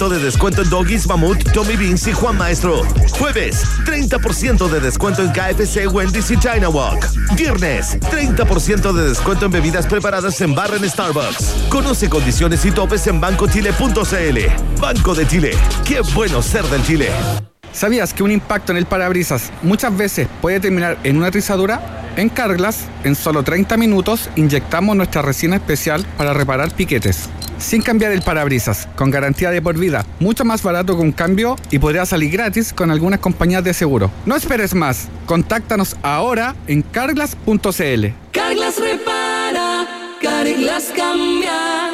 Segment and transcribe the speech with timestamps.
[0.00, 2.82] 30% de descuento en Doggies, Mamut, Tommy Beans y Juan Maestro.
[3.18, 7.06] Jueves, 30% de descuento en KFC, Wendy's y China Walk.
[7.36, 11.66] Viernes, 30% de descuento en bebidas preparadas en barra en Starbucks.
[11.68, 14.80] Conoce condiciones y topes en bancochile.cl.
[14.80, 15.50] Banco de Chile.
[15.86, 17.10] Qué bueno ser del Chile.
[17.72, 22.00] ¿Sabías que un impacto en el parabrisas muchas veces puede terminar en una rizadura?
[22.16, 27.28] En Carglass, en solo 30 minutos, inyectamos nuestra resina especial para reparar piquetes.
[27.60, 31.56] Sin cambiar el parabrisas, con garantía de por vida, mucho más barato que un cambio
[31.70, 34.10] y podría salir gratis con algunas compañías de seguro.
[34.24, 38.06] No esperes más, contáctanos ahora en carglass.cl.
[38.32, 39.86] Carglass repara,
[40.22, 41.89] Carglass cambia.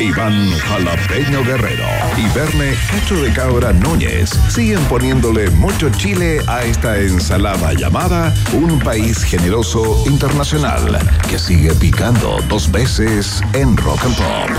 [0.00, 1.84] Iván Jalapeño Guerrero
[2.16, 8.78] y Verne Cacho de Cabra Núñez siguen poniéndole mucho chile a esta ensalada llamada Un
[8.78, 10.98] País Generoso Internacional
[11.28, 14.50] que sigue picando dos veces en Rock and Pop.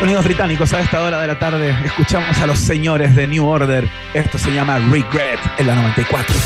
[0.00, 1.74] Sonidos británicos a esta hora de la tarde.
[1.84, 3.88] Escuchamos a los señores de New Order.
[4.12, 6.36] Esto se llama Regret en la 94.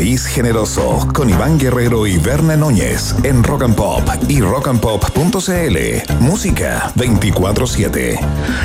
[0.00, 6.14] País Generoso con Iván Guerrero y Berna Núñez en Rock and Pop y rockandpop.cl.
[6.20, 8.18] Música 24-7.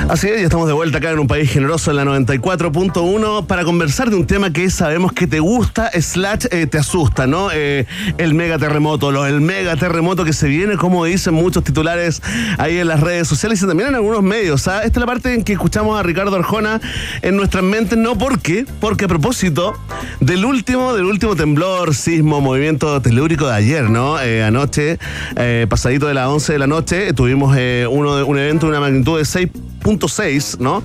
[0.08, 3.66] Así es, ya estamos de vuelta acá en Un País Generoso en la 94.1 para
[3.66, 7.50] conversar de un tema que sabemos que te gusta, slash eh, te asusta, ¿no?
[7.52, 7.86] Eh,
[8.18, 12.22] el mega terremoto, lo, el mega terremoto que se viene, como dicen muchos titulares
[12.58, 14.70] ahí en las redes sociales y también en algunos medios.
[14.70, 14.84] ¿ah?
[14.86, 16.80] Esta es la parte en que escuchamos a Ricardo Arjona
[17.22, 19.74] en nuestras mentes, no porque, porque a propósito
[20.22, 24.20] del último, del último temblor, sismo, movimiento telúrico de ayer, ¿no?
[24.20, 25.00] Eh, anoche,
[25.38, 28.82] eh, pasadito de las 11 de la noche, tuvimos eh, uno un evento de una
[28.82, 30.84] magnitud de 6.6, ¿no?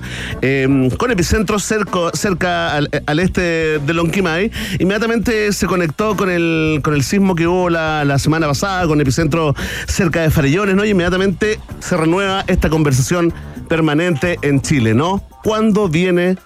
[0.97, 4.51] con epicentro cerca, cerca al, este de Lonquimay.
[4.79, 9.01] Inmediatamente se conectó con el, con el sismo que hubo la, la semana pasada, con
[9.01, 9.53] epicentro
[9.87, 10.85] cerca de Farellones, ¿no?
[10.85, 13.33] Y inmediatamente se renueva esta conversación
[13.67, 15.21] permanente en Chile, ¿no?
[15.43, 16.37] ¿Cuándo viene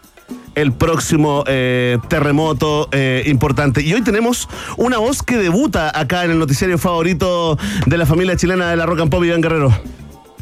[0.55, 3.81] el próximo eh, terremoto eh, importante.
[3.81, 8.35] Y hoy tenemos una voz que debuta acá en el noticiario favorito de la familia
[8.35, 9.73] chilena de la Rock and Pop, Iván Guerrero.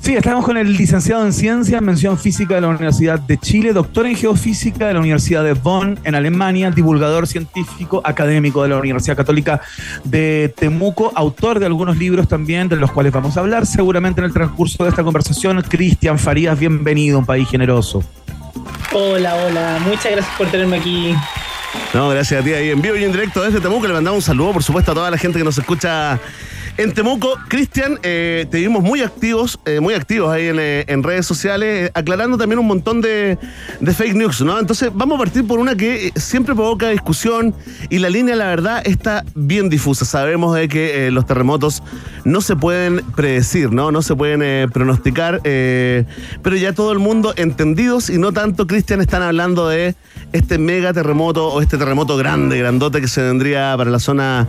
[0.04, 4.06] Sí, estamos con el licenciado en Ciencias, mención física de la Universidad de Chile, doctor
[4.06, 9.16] en Geofísica de la Universidad de Bonn, en Alemania, divulgador científico, académico de la Universidad
[9.16, 9.62] Católica
[10.04, 14.26] de Temuco, autor de algunos libros también, de los cuales vamos a hablar seguramente en
[14.26, 15.62] el transcurso de esta conversación.
[15.62, 18.04] Cristian Farías, bienvenido, un país generoso.
[18.92, 21.16] Hola, hola, muchas gracias por tenerme aquí.
[21.94, 23.88] No, gracias a ti ahí en vivo y en directo desde Temuco.
[23.88, 26.20] Le mandamos un saludo, por supuesto, a toda la gente que nos escucha
[26.76, 31.26] en Temuco, Cristian, eh, te vimos muy activos, eh, muy activos ahí en, eh, redes
[31.26, 33.38] sociales, aclarando también un montón de,
[33.80, 34.60] fake news, ¿no?
[34.60, 37.54] Entonces, vamos a partir por una que siempre provoca discusión
[37.90, 40.04] y la línea, la verdad, está bien difusa.
[40.04, 41.84] Sabemos de que los terremotos
[42.26, 43.92] no se pueden predecir, ¿no?
[43.92, 49.22] No se pueden pronosticar, pero ya todo el mundo entendidos y no tanto, Cristian, están
[49.22, 49.96] hablando de
[50.32, 54.48] este mega terremoto o este terremoto grande, grandote que se vendría para la zona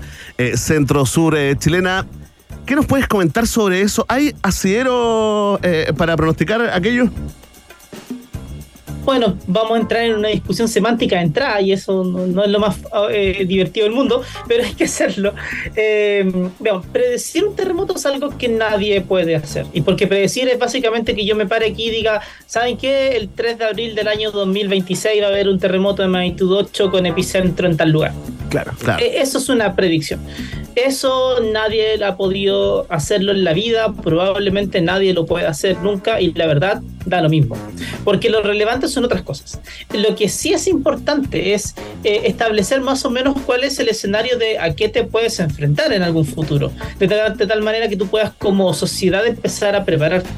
[0.57, 2.07] centro-sur chilena.
[2.67, 4.07] ¿Qué nos puedes comentar sobre eso?
[4.09, 7.11] ¿Hay asidero eh, para pronosticar aquello?
[9.05, 12.59] Bueno, vamos a entrar en una discusión semántica de entrada y eso no, es lo
[12.59, 12.79] más
[13.11, 15.35] eh, divertido del mundo, pero hay que hacerlo.
[15.77, 19.67] Eh, veamos, predecir un terremoto es algo que nadie puede hacer.
[19.75, 23.17] Y porque predecir es básicamente que yo me pare aquí y diga, ¿saben qué?
[23.17, 26.91] El 3 de abril del año 2026 va a haber un terremoto de magnitud 8
[26.91, 28.13] con epicentro en tal lugar.
[28.49, 29.05] Claro, claro.
[29.05, 30.21] Eh, eso es una predicción.
[30.75, 36.33] Eso nadie ha podido hacerlo en la vida, probablemente nadie lo puede hacer nunca y
[36.33, 37.57] la verdad da lo mismo.
[38.05, 39.61] Porque lo relevante son otras cosas.
[39.93, 44.39] Lo que sí es importante es eh, establecer más o menos cuál es el escenario
[44.39, 46.73] de a qué te puedes enfrentar en algún futuro.
[46.99, 50.29] De tal, de tal manera que tú puedas como sociedad empezar a prepararte.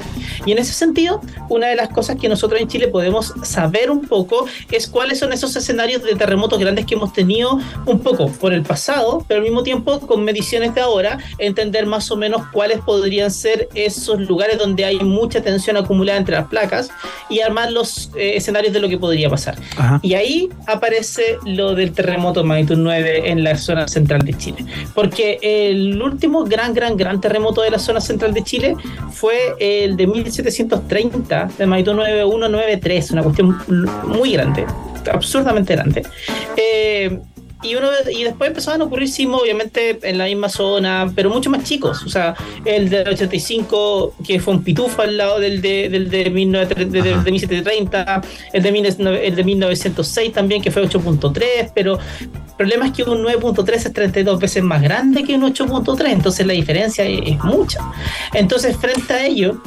[0.45, 4.01] Y en ese sentido, una de las cosas que nosotros en Chile podemos saber un
[4.01, 8.53] poco es cuáles son esos escenarios de terremotos grandes que hemos tenido un poco por
[8.53, 12.79] el pasado, pero al mismo tiempo con mediciones de ahora, entender más o menos cuáles
[12.79, 16.89] podrían ser esos lugares donde hay mucha tensión acumulada entre las placas
[17.29, 19.55] y armar los eh, escenarios de lo que podría pasar.
[20.01, 24.65] Y ahí aparece lo del terremoto magnitud 9 en la zona central de Chile.
[24.95, 28.75] Porque el último gran, gran, gran terremoto de la zona central de Chile
[29.11, 33.57] fue el de 1730 de magnitud 9193, una cuestión
[34.07, 34.65] muy grande,
[35.11, 36.03] absurdamente grande.
[36.55, 37.19] Eh,
[37.67, 41.49] y, uno, y después empezaban a ocurrir sismos, obviamente, en la misma zona, pero mucho
[41.49, 42.03] más chicos.
[42.03, 46.29] O sea, el del 85, que fue un pitufo al lado del de, del de,
[46.29, 48.21] 1730,
[48.53, 48.69] el de,
[49.27, 53.93] el de 1906 también, que fue 8.3, pero el problema es que un 9.3 es
[53.93, 57.79] 32 veces más grande que un 8.3, entonces la diferencia es mucha.
[58.33, 59.61] Entonces, frente a ello,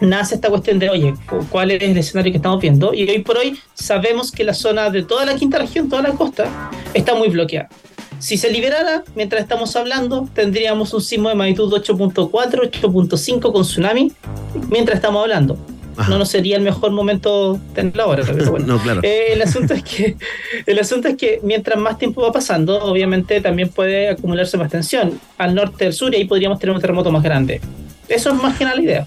[0.00, 1.14] nace esta cuestión de, oye,
[1.50, 2.94] ¿cuál es el escenario que estamos viendo?
[2.94, 6.12] Y hoy por hoy sabemos que la zona de toda la quinta región, toda la
[6.12, 7.68] costa, está muy bloqueada.
[8.18, 14.12] Si se liberara, mientras estamos hablando, tendríamos un sismo de magnitud 8.4, 8.5 con tsunami,
[14.68, 15.56] mientras estamos hablando.
[16.08, 18.78] No nos sería el mejor momento tenerlo ahora, pero bueno.
[18.82, 19.00] claro.
[19.02, 20.16] Eh, el, asunto es que,
[20.66, 25.20] el asunto es que mientras más tiempo va pasando, obviamente también puede acumularse más tensión.
[25.38, 27.60] Al norte, del sur, y ahí podríamos tener un terremoto más grande.
[28.08, 29.06] Eso es más que nada la idea.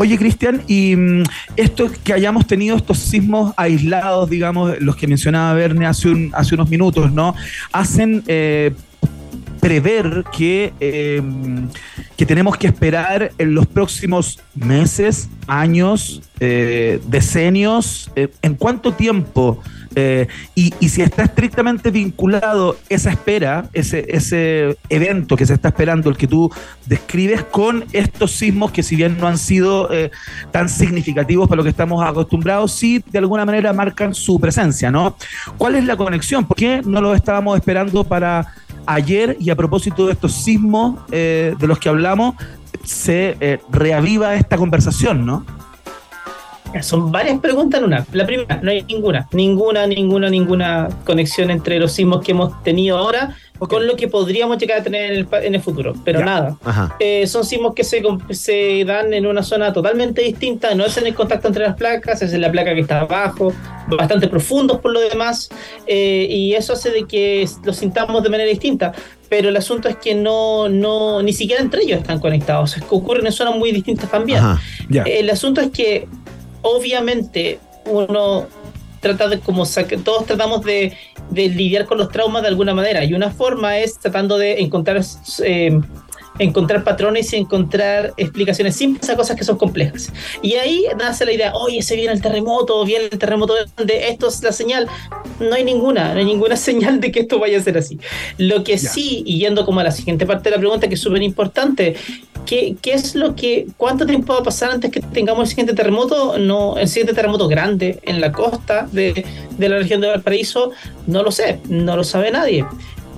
[0.00, 1.24] Oye, Cristian, y mm,
[1.56, 7.12] esto que hayamos tenido estos sismos aislados, digamos, los que mencionaba Verne hace, unos minutos,
[7.12, 7.34] ¿no?
[7.72, 8.74] Hacen eh,
[9.58, 11.20] prever que, eh,
[12.16, 19.60] que tenemos que esperar en los próximos meses, años, eh, decenios, ¿en cuánto tiempo
[20.00, 26.08] Eh, y, si está estrictamente vinculado esa espera, ese, ese evento que se está esperando,
[26.08, 26.52] el que tú
[26.86, 30.12] describes, con estos sismos que si bien no han sido eh,
[30.52, 35.16] tan significativos para lo que estamos acostumbrados, sí de alguna manera marcan su presencia, ¿no?
[35.56, 36.46] ¿Cuál es la conexión?
[36.46, 38.54] ¿Por qué no lo estábamos esperando para
[38.86, 42.36] ayer y a propósito de estos sismos eh, de los que hablamos,
[42.84, 45.44] se reaviva esta conversación, ¿no?
[46.82, 48.06] Son varias preguntas en una.
[48.12, 52.98] La primera, no hay ninguna, ninguna, ninguna, ninguna conexión entre los sismos que hemos tenido
[52.98, 56.56] ahora con lo que podríamos llegar a tener en el, futuro, pero nada.
[57.00, 61.06] Eh, son sismos que se, se dan en una zona totalmente distinta, no es en
[61.06, 63.52] el contacto entre las placas, es en la placa que está abajo,
[63.88, 65.48] bastante profundos por lo demás,
[65.86, 68.92] eh, y eso hace de que los sintamos de manera distinta.
[69.28, 72.94] Pero el asunto es que no, no, ni siquiera entre ellos están conectados, es que
[72.94, 74.42] ocurren en zonas muy distintas también.
[74.90, 76.08] El asunto es que
[76.62, 78.46] obviamente uno
[79.00, 79.64] trata de como
[80.04, 80.96] todos tratamos de,
[81.30, 83.04] lidiar con los traumas de alguna manera.
[83.04, 85.00] Y una forma es tratando de encontrar
[85.44, 85.80] eh,
[86.38, 90.12] encontrar patrones y encontrar explicaciones simples a cosas que son complejas.
[90.42, 94.28] Y ahí nace la idea, oye, se viene el terremoto, viene el terremoto de esto
[94.28, 94.88] es la señal.
[95.40, 97.98] No hay ninguna, no hay ninguna señal de que esto vaya a ser así.
[98.36, 101.00] Lo que sí, y yendo como a la siguiente parte de la pregunta, que es
[101.00, 101.96] súper importante,
[102.46, 105.74] ¿qué, ¿qué, es lo que, cuánto tiempo va a pasar antes que tengamos el siguiente
[105.74, 106.38] terremoto?
[106.38, 109.24] No, el siguiente terremoto grande en la costa de,
[109.56, 110.72] de la región de Valparaíso,
[111.06, 112.64] no lo sé, no lo sabe nadie.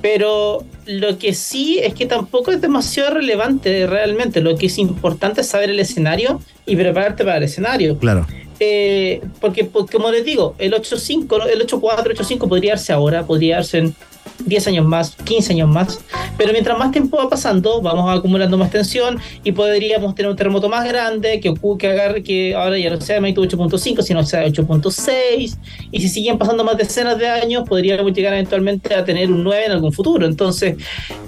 [0.03, 4.41] Pero lo que sí es que tampoco es demasiado relevante realmente.
[4.41, 7.99] Lo que es importante es saber el escenario y prepararte para el escenario.
[7.99, 8.27] Claro.
[8.59, 13.57] Eh, porque, porque, como les digo, el 8.5, el 8.4, 8.5 podría darse ahora, podría
[13.57, 13.95] darse en
[14.45, 16.01] 10 años más, 15 años más,
[16.37, 20.69] pero mientras más tiempo va pasando, vamos acumulando más tensión y podríamos tener un terremoto
[20.69, 24.47] más grande que, que agarre que ahora ya no sea de magnitud 8.5, sino sea
[24.47, 25.57] 8.6,
[25.91, 29.67] y si siguen pasando más decenas de años, podríamos llegar eventualmente a tener un 9
[29.67, 30.27] en algún futuro.
[30.27, 30.77] Entonces,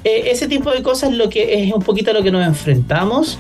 [0.05, 2.47] eh, ese tipo de cosas es lo que es un poquito a lo que nos
[2.47, 3.39] enfrentamos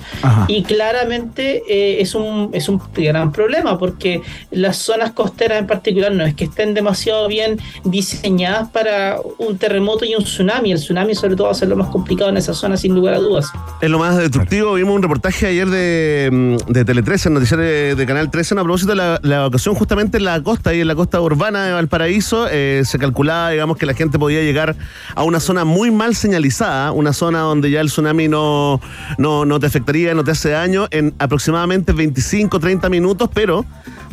[0.48, 6.12] y claramente eh, es, un, es un gran problema porque las zonas costeras en particular
[6.12, 10.72] no es que estén demasiado bien diseñadas para un terremoto y un tsunami.
[10.72, 13.14] El tsunami sobre todo va a ser lo más complicado en esa zona sin lugar
[13.14, 13.46] a dudas.
[13.80, 14.74] Es lo más destructivo.
[14.74, 18.90] Vimos un reportaje ayer de, mm, de Tele 13, noticiero de, Canal 13, a propósito
[18.90, 22.48] de la, la, evacuación justamente en la costa y en la costa urbana de Valparaíso.
[22.50, 24.74] Eh, se calculaba, digamos, que la gente podía llegar
[25.14, 28.80] a una zona muy mal señalizada, una zona donde ya el tsunami no,
[29.18, 33.64] no, no te afectaría, no te hace daño en aproximadamente 25, 30 minutos, pero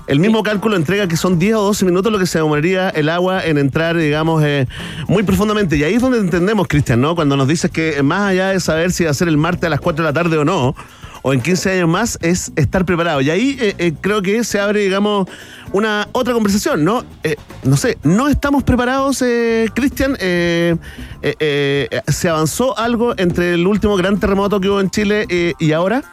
[0.08, 3.10] el mismo cálculo entrega que son 10 o 12 minutos lo que se demoraría el
[3.10, 4.68] agua en entrar, digamos, eh,
[5.08, 5.78] muy profundamente.
[5.78, 7.16] Y ahí es donde entendemos, Cristian, ¿no?
[7.16, 9.70] Cuando nos dices que más allá de saber si va a ser el martes a
[9.70, 10.76] las 4 de la tarde o no,
[11.22, 13.22] o en 15 años más, es estar preparado.
[13.22, 15.28] Y ahí eh, eh, creo que se abre, digamos,
[15.74, 17.04] una otra conversación, ¿no?
[17.64, 19.24] no sé, ¿no estamos preparados,
[19.74, 20.16] Cristian?
[20.18, 20.80] ¿Se
[22.30, 26.04] avanzó algo entre el último gran terremoto que hubo en Chile y ahora?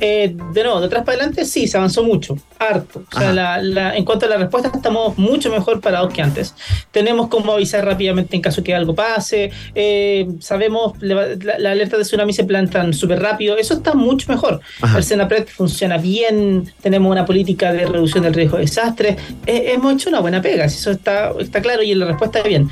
[0.00, 3.02] Eh, de nuevo, de atrás para adelante sí, se avanzó mucho, harto.
[3.14, 3.60] O sea,
[3.94, 6.54] en cuanto a la respuesta, estamos mucho mejor parados que antes.
[6.90, 9.50] Tenemos como avisar rápidamente en caso que algo pase.
[9.74, 13.56] Eh, sabemos, la, alerta de tsunami se plantan súper rápido.
[13.56, 14.60] Eso está mucho mejor.
[14.94, 16.70] El Senapred funciona bien.
[16.82, 19.16] Tenemos una política de reducción del riesgo de desastres.
[19.46, 22.70] Eh, hemos hecho una buena pega, eso está, está claro y la respuesta es bien.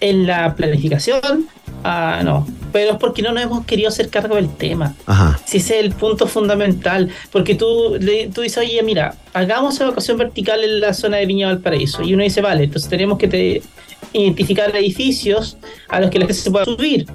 [0.00, 1.48] En la planificación,
[1.88, 2.44] Ah, no.
[2.72, 4.96] Pero es porque no nos hemos querido hacer cargo del tema.
[5.06, 5.38] Ajá.
[5.44, 7.10] Si ese es el punto fundamental.
[7.30, 7.96] Porque tú,
[8.34, 12.02] tú dices, oye, mira, hagamos evacuación vertical en la zona de Viña Valparaíso.
[12.02, 13.62] Y uno dice, vale, entonces tenemos que
[14.12, 17.06] identificar edificios a los que la gente se pueda subir.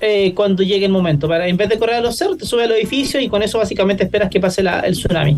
[0.00, 1.26] Eh, cuando llegue el momento.
[1.26, 3.58] Para en vez de correr a los cerros, te sube al edificio y con eso
[3.58, 5.36] básicamente esperas que pase el tsunami.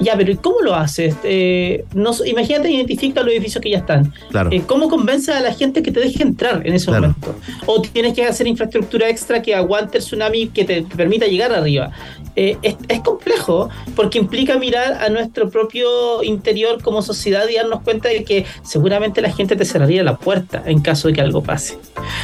[0.00, 1.14] Ya, pero ¿y cómo lo haces?
[1.22, 4.12] Eh, no, imagínate, identifica los edificios que ya están.
[4.30, 4.50] Claro.
[4.50, 7.36] Eh, ¿Cómo convences a la gente que te deje entrar en ese momento?
[7.66, 11.92] O tienes que hacer infraestructura extra que aguante el tsunami que te, permita llegar arriba.
[12.34, 18.08] es, es, complejo porque implica mirar a nuestro propio interior como sociedad y darnos cuenta
[18.08, 21.78] de que seguramente la gente te cerraría la puerta en caso de que algo pase.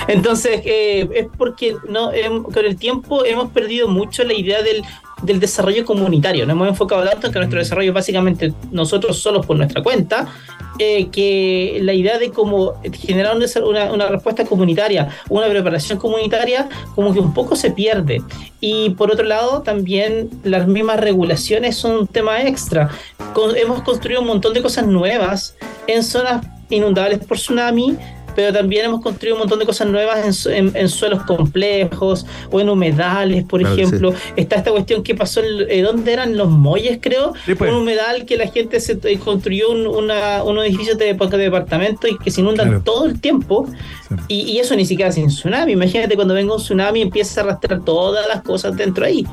[0.08, 2.10] Entonces, es porque no,
[2.52, 4.82] con el tiempo hemos perdido mucho la idea del,
[5.40, 6.46] desarrollo comunitario.
[6.46, 10.28] Nos hemos enfocado tanto en que nuestro desarrollo básicamente nosotros solos por nuestra cuenta,
[10.78, 17.12] eh, que la idea de cómo generar una, una, respuesta comunitaria, una preparación comunitaria, como
[17.12, 18.22] que un poco se pierde.
[18.60, 22.90] Y por otro lado, también las mismas regulaciones son un tema extra.
[23.56, 25.56] hemos construido un montón de cosas nuevas
[25.88, 27.96] en zonas inundables por tsunami,
[28.38, 32.60] pero también hemos construido un montón de cosas nuevas en, en- en suelos complejos o
[32.60, 34.14] en humedales, por Claro ejemplo.
[34.36, 37.32] Está esta cuestión que pasó, en, eh, ¿dónde eran los muelles, creo?
[37.44, 37.68] Sí, pues.
[37.72, 42.08] Un humedal que la gente se eh, construyó un, una, unos edificios de, de departamentos
[42.08, 42.82] y que se inundan Claro.
[42.84, 43.66] todo el tiempo.
[44.08, 44.14] Sí.
[44.28, 45.72] Y, y eso ni siquiera sin tsunami.
[45.72, 49.26] Imagínate cuando venga un tsunami y empieza a arrastrar todas las cosas dentro ahí.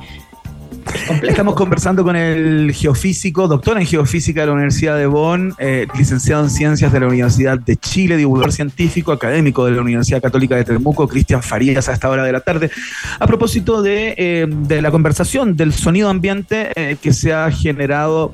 [1.23, 6.43] Estamos conversando con el geofísico, doctor en geofísica de la Universidad de Bonn, eh, licenciado
[6.43, 10.63] en ciencias de la Universidad de Chile, divulgador científico, académico de la Universidad Católica de
[10.63, 12.71] Temuco, Cristian Farías, a esta hora de la tarde,
[13.19, 18.31] a propósito de, eh, la conversación, del sonido ambiente eh, que se ha generado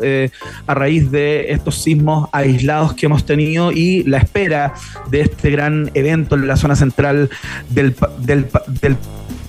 [0.67, 4.73] a raíz de estos sismos aislados que hemos tenido y la espera
[5.09, 7.29] de este gran evento en la zona central
[7.69, 8.47] del, del,
[8.81, 8.97] del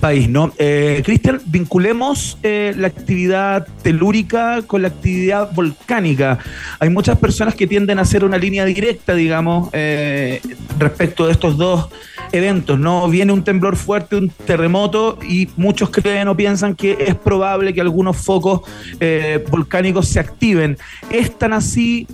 [0.03, 0.51] país, ¿no?
[0.57, 6.39] Eh, Cristian, vinculemos eh, la actividad telúrica con la actividad volcánica.
[6.79, 10.41] Hay muchas personas que tienden a hacer una línea directa, digamos, eh,
[10.77, 11.87] respecto de estos dos
[12.33, 13.07] eventos, ¿no?
[13.07, 17.79] Viene un temblor fuerte, un terremoto, y muchos creen o piensan que es probable que
[17.79, 18.59] algunos focos
[18.99, 20.77] eh, volcánicos se activen.
[21.09, 22.07] ¿Es tan así?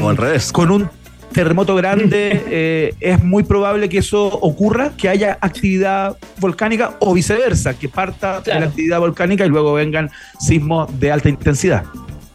[0.00, 0.50] O al revés.
[0.50, 0.88] Con un
[1.32, 7.78] terremoto grande, eh, es muy probable que eso ocurra, que haya actividad volcánica o viceversa,
[7.78, 11.84] que parta de la actividad volcánica y luego vengan sismos de alta intensidad.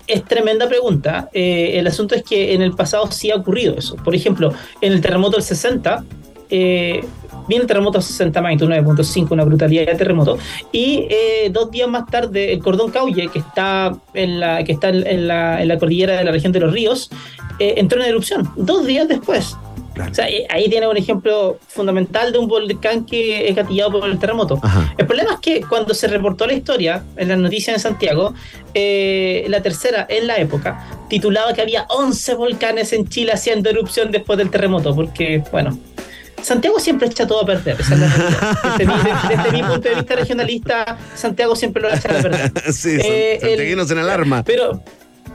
[0.08, 1.30] Es tremenda pregunta.
[1.34, 3.98] Eh, el asunto es que en el pasado sí ha ocurrido eso.
[3.98, 6.06] Por ejemplo, en el terremoto del 60,
[6.50, 7.04] eh,
[7.48, 10.38] viene el terremoto 60 magnitud 9.5, una brutalidad de terremoto.
[10.72, 14.90] Y eh, dos días más tarde, el cordón Cauye, que está en la, que está
[14.90, 17.10] en la, en la cordillera de la región de los ríos,
[17.60, 18.50] eh, entró en erupción.
[18.56, 19.56] Dos días después.
[19.94, 20.12] Claro.
[20.12, 24.08] O sea, eh, ahí tiene un ejemplo fundamental de un volcán que es gatillado por
[24.08, 24.60] el terremoto.
[24.62, 24.94] Ajá.
[24.96, 28.36] El problema es que cuando se reportó la historia en las noticias en Santiago,
[28.76, 34.12] eh, la tercera en la época titulaba que había 11 volcanes en Chile haciendo erupción
[34.12, 35.76] después del terremoto, porque, bueno,
[36.44, 37.78] Santiago siempre echa todo a perder.
[37.82, 38.76] esa es la.
[38.78, 42.52] Desde, mi, de- desde mi punto de vista regionalista, Santiago siempre lo echa a perder.
[42.72, 44.44] sí, Eh, el- santiaguinos en alarma.
[44.44, 44.80] Pero,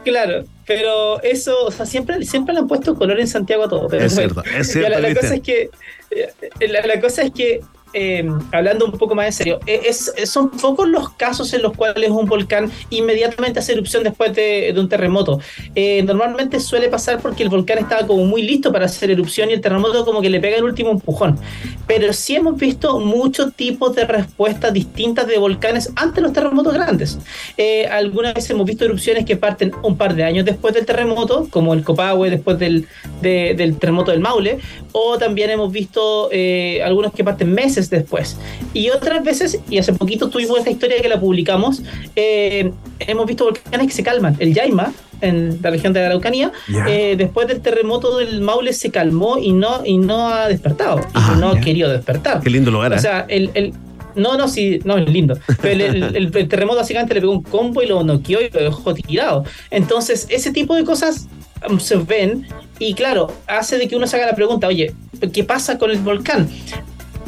[0.04, 3.88] claro, pero eso, o sea, siempre, siempre le han puesto color en Santiago a todo.
[3.88, 5.70] Pero Es cierto, es cierto, la, la cosa es que
[6.10, 7.60] eh, la, la cosa es que
[7.94, 11.62] eh, hablando un poco más en serio eh, es, es- son pocos los casos en
[11.62, 15.40] los cuales un volcán inmediatamente hace erupción después de, un terremoto.
[15.74, 19.52] Eh, normalmente suele pasar porque el volcán estaba como muy listo para hacer erupción y
[19.54, 21.38] el terremoto como que le pega el último empujón.
[21.86, 27.18] Pero sí hemos visto muchos tipos de respuestas distintas de volcanes ante los terremotos grandes.
[27.56, 31.46] Eh, algunas veces hemos visto erupciones que parten un par de años después del terremoto
[31.50, 32.86] como el Copahue después del,
[33.20, 34.58] de- del terremoto del Maule
[34.92, 38.36] o también hemos visto eh, algunos que parten meses después.
[38.74, 41.82] Y otras veces, y hace poquito tuvimos esta historia que la publicamos,
[42.16, 44.36] eh, hemos visto volcanes que se calman.
[44.38, 46.50] El Yaima, en la región de la Araucanía,
[46.88, 51.04] eh, después del terremoto del Maule se calmó y no, y no ha despertado, y
[51.14, 51.60] Ajá, no ha ya.
[51.60, 52.40] querido despertar.
[52.40, 52.96] Qué lindo lugar, ¿eh?
[52.96, 53.72] O sea, el, el-
[54.14, 55.38] no, no, sí, no, es lindo.
[55.62, 58.60] Pero el, el- el terremoto básicamente le pegó un combo y lo noqueó y lo
[58.60, 59.44] dejó tirado.
[59.70, 61.28] Entonces, ese tipo de cosas
[61.70, 62.46] um, se ven
[62.78, 64.92] y claro, hace de que uno se haga la pregunta, oye,
[65.32, 66.48] ¿qué pasa con el volcán?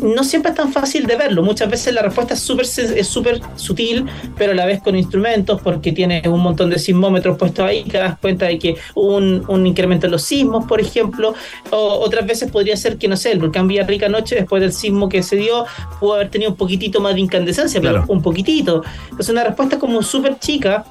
[0.02, 1.42] No siempre es tan fácil de verlo.
[1.42, 5.60] Muchas veces la respuesta es súper es súper sutil, pero a la vez con instrumentos,
[5.62, 9.44] porque tiene un montón de sismómetros puestos ahí, que das cuenta de que hubo un,
[9.48, 11.34] un incremento en los sismos, por ejemplo.
[11.70, 15.08] O, otras veces podría ser que, no sé, el volcán Villarrica anoche, después del sismo
[15.08, 15.64] que se dio,
[16.00, 18.06] pudo haber tenido un poquitito más de incandescencia, pero Claro.
[18.08, 18.82] un poquitito.
[19.04, 20.84] Entonces, una respuesta como súper chica,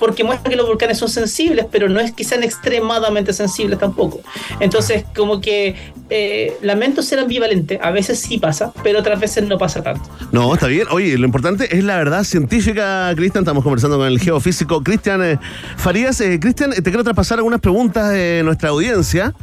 [0.00, 4.20] porque muestra que los volcanes son sensibles, pero no es que sean extremadamente sensibles tampoco.
[4.58, 5.76] Entonces, como que
[6.08, 10.08] eh, lamento ser ambivalente, a veces sí pasa, pero otras veces no pasa tanto.
[10.32, 10.88] No, está bien.
[10.90, 13.42] Oye, lo importante es la verdad científica, Cristian.
[13.42, 15.38] Estamos conversando con el geofísico Cristian eh,
[15.76, 16.20] Farías.
[16.20, 19.34] Eh, Cristian, eh, te quiero traspasar algunas preguntas de nuestra audiencia.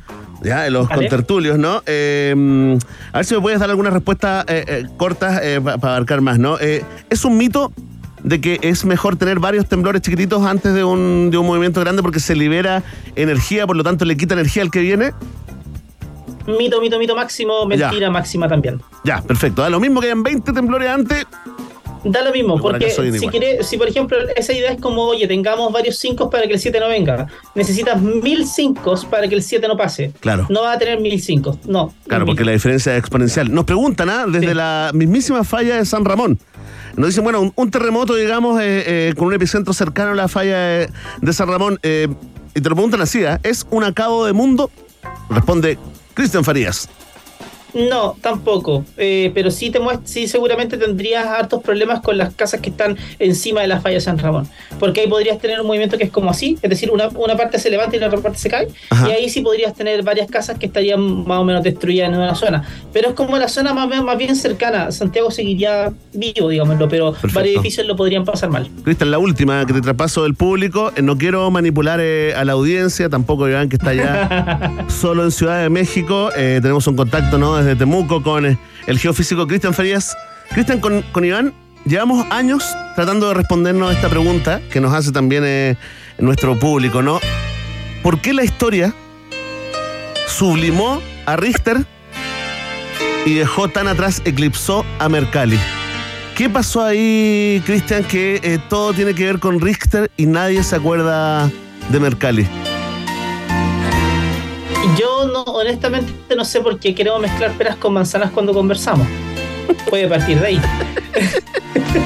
[0.43, 1.82] Ya, de los contertulios, ¿no?
[1.88, 2.78] Eh,
[3.12, 6.58] a ver si me puedes dar algunas respuestas eh, eh, cortas para abarcar más, ¿no?
[6.60, 7.72] ¿Es un mito
[8.28, 12.02] de que es mejor tener varios temblores chiquititos antes de un, de un movimiento grande
[12.02, 12.84] porque se libera
[13.16, 15.12] energía, por lo tanto le quita energía al que viene?
[16.46, 18.82] Mito, mito, mito máximo, mentira máxima también.
[19.04, 19.62] Ya, perfecto.
[19.62, 21.26] Da lo mismo que hayan 20 temblores antes.
[22.04, 25.74] Da lo mismo, porque si, quiere, si por ejemplo esa idea es como, oye, tengamos
[25.74, 29.68] varios 5 para que el 7 no venga, necesitas mil 5 para que el 7
[29.68, 30.13] no pase.
[30.22, 30.46] Claro.
[30.50, 31.94] No va a tener mil 5, no.
[32.08, 32.34] Claro, mil.
[32.34, 33.54] porque la diferencia es exponencial.
[33.54, 34.26] Nos preguntan, ¿ah?
[34.28, 34.54] Desde Sí.
[34.54, 36.40] la mismísima falla de San Ramón.
[36.97, 40.57] Nos dicen, bueno, un, terremoto, digamos, eh, eh, con un epicentro cercano a la falla
[40.57, 40.89] de,
[41.21, 41.79] de San Ramón.
[41.83, 42.07] eh,
[42.55, 43.21] y te lo preguntan así.
[43.43, 44.71] ¿Es un acabo de mundo?
[45.29, 45.77] Responde
[46.15, 46.89] Cristian Farías.
[47.73, 48.84] No, tampoco.
[48.97, 53.62] Eh, pero sí te sí seguramente tendrías hartos problemas con las casas que están encima
[53.62, 54.47] de la falla San Ramón.
[54.80, 57.60] Porque ahí podrías tener un movimiento que es como así, es decir, una, una parte
[57.60, 58.67] se levanta y la otra parte se cae.
[58.89, 59.10] Ajá.
[59.10, 62.36] Y ahí sí podrías tener varias casas que estarían más o menos destruidas en una
[62.36, 62.63] zona.
[62.93, 64.91] Pero es como la zona más, bien- más bien cercana.
[64.91, 67.36] Santiago seguiría vivo, digámoslo, pero Perfecto.
[67.36, 68.69] varios edificios lo podrían pasar mal.
[68.84, 70.91] Cristian, la última que te traspaso del público.
[70.95, 75.32] Eh, No quiero manipular eh, a la audiencia, tampoco Iván, que está allá solo en
[75.32, 76.30] Ciudad de México.
[76.36, 77.57] Eh, tenemos un contacto ¿no?
[77.65, 80.15] Desde Temuco con eh, el geofísico Cristian Farías.
[80.50, 81.54] Cristian, con, Iván,
[81.86, 82.63] llevamos años
[82.96, 85.76] tratando de respondernos esta pregunta que nos hace también eh,
[86.17, 87.20] nuestro público, ¿no?
[88.04, 88.93] ¿Por qué la historia
[90.28, 91.86] sublimó a Richter
[93.26, 95.60] y dejó tan atrás, eclipsó a Mercalli?
[96.36, 100.76] ¿Qué pasó ahí, Cristian, que eh, todo tiene que ver con Richter y nadie se
[100.76, 101.52] acuerda
[101.89, 102.48] de Mercalli?
[105.00, 109.08] Yo no, honestamente no sé por qué queremos mezclar peras con manzanas cuando conversamos.
[109.89, 110.62] Puede partir de ahí.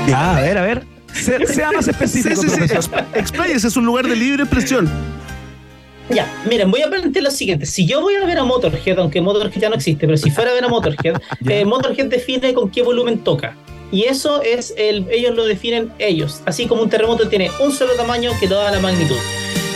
[0.07, 0.83] Ya, a ver, a ver.
[1.13, 2.47] Se- sea más específico, sí,
[3.13, 4.89] Expláyese, es un lugar de libre expresión.
[6.09, 7.65] Ya, miren, voy a plantear lo siguiente.
[7.65, 10.51] Si yo voy a ver a Motorhead, aunque Motorhead ya no existe, pero si fuera
[10.51, 13.55] a ver a Motorhead, eh, Motorhead define con qué volumen toca.
[13.91, 16.41] Y eso es el, ellos lo definen ellos.
[16.45, 19.17] Así como un terremoto tiene un solo tamaño que toda la magnitud.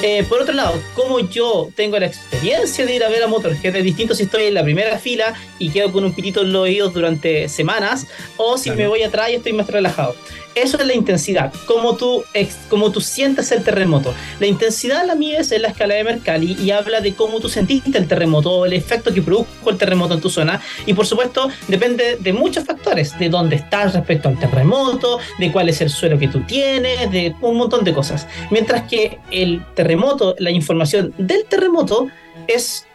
[0.01, 3.75] Eh, por otro lado, como yo tengo la experiencia de ir a ver a Motorhead,
[3.75, 6.63] es distinto si estoy en la primera fila y quedo con un pitito en los
[6.63, 10.15] oídos durante semanas, o si me voy atrás y estoy más relajado.
[10.55, 12.23] Eso es la intensidad, como tú,
[12.69, 14.13] como tú sientes el terremoto.
[14.39, 17.97] La intensidad la mides en la escala de Mercalli y habla de cómo tú sentiste
[17.97, 20.61] el terremoto, el efecto que produjo el terremoto en tu zona.
[20.85, 25.67] Y por supuesto, depende de muchos factores, de dónde estás respecto al terremoto, de cuál
[25.67, 28.25] es el suelo que tú tienes, de un montón de cosas.
[28.49, 32.07] Mientras que el terremoto, la información del terremoto
[32.47, 32.85] es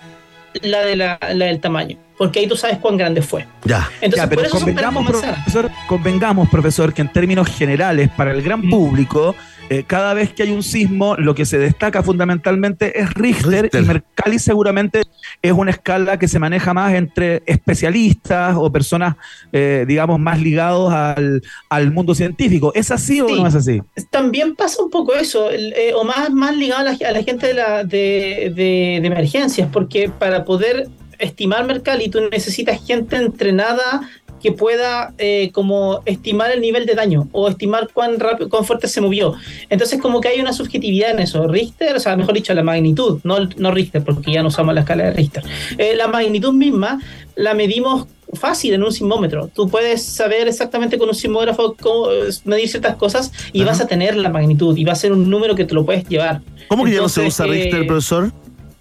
[0.62, 3.46] la, de la del tamaño, porque ahí tú sabes cuán grande fue.
[3.64, 3.88] Ya.
[4.02, 8.68] Entonces, Ya, pero convengamos, profesor, convengamos, profesor, que en términos generales, para el gran Mm.
[8.68, 9.34] público,
[9.70, 13.82] eh, cada vez que hay un sismo, lo que se destaca fundamentalmente es Richter, Richter.
[13.82, 15.00] y Mercalli seguramente
[15.40, 19.14] es una escala que se maneja más entre especialistas o personas,
[19.52, 22.72] eh, digamos, más ligados al, al mundo científico.
[22.74, 23.40] ¿Es así o Sí.
[23.40, 23.80] no es así?
[24.10, 27.46] También pasa un poco eso, eh, o más, más ligado a la, a la gente
[27.46, 30.88] de, la, de, de- de emergencias, porque para poder
[31.20, 34.00] estimar Mercalli tú necesitas gente entrenada
[34.40, 38.88] que pueda eh, como estimar el nivel de daño o estimar cuán rápido, cuán fuerte
[38.88, 39.34] se movió.
[39.68, 41.46] Entonces como que hay una subjetividad en eso.
[41.46, 44.80] Richter, o sea, mejor dicho, la magnitud, no, no Richter, porque ya no usamos la
[44.80, 45.44] escala de Richter.
[45.78, 46.98] Eh, la magnitud misma
[47.36, 49.50] la medimos fácil en un sismómetro.
[49.54, 53.70] Tú puedes saber exactamente con un sismógrafo cómo eh, medir ciertas cosas y Ajá.
[53.70, 56.08] vas a tener la magnitud y va a ser un número que te lo puedes
[56.08, 56.40] llevar.
[56.68, 58.32] ¿Cómo que ya no se Entonces, usa Richter, eh, profesor?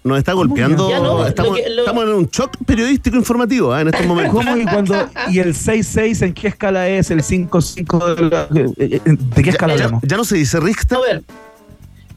[0.02, 0.88] Nos está golpeando.
[0.88, 3.82] Ya no, lo estamos, que- lo- estamos en un shock periodístico informativo ¿eh?
[3.82, 4.34] en estos momentos.
[4.44, 4.94] ¿Cómo y cuando
[5.30, 7.10] y el 6-6 en qué escala es?
[7.10, 10.02] ¿El 5-5 de, la- eh, eh, de qué escala ya, hablamos?
[10.06, 10.96] ya no se dice Richter.
[10.96, 11.22] A ver,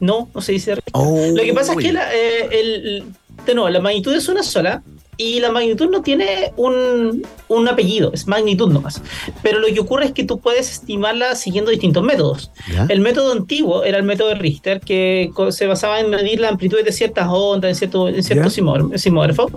[0.00, 0.92] no, no se dice Richter.
[0.94, 1.82] Oh, Lo que pasa es uy.
[1.84, 3.04] que la, eh, el,
[3.44, 4.82] de nuevo, la magnitud es una sola
[5.16, 9.02] y la magnitud no tiene un, un apellido, es magnitud nomás.
[9.42, 12.50] Pero lo que ocurre es que tú puedes estimarla siguiendo distintos métodos.
[12.72, 12.86] ¿Ya?
[12.88, 16.82] El método antiguo era el método de Richter, que se basaba en medir la amplitud
[16.82, 18.50] de ciertas ondas en cierto, en cierto ¿Ya?
[18.50, 18.98] simógrafo.
[18.98, 19.50] simógrafo.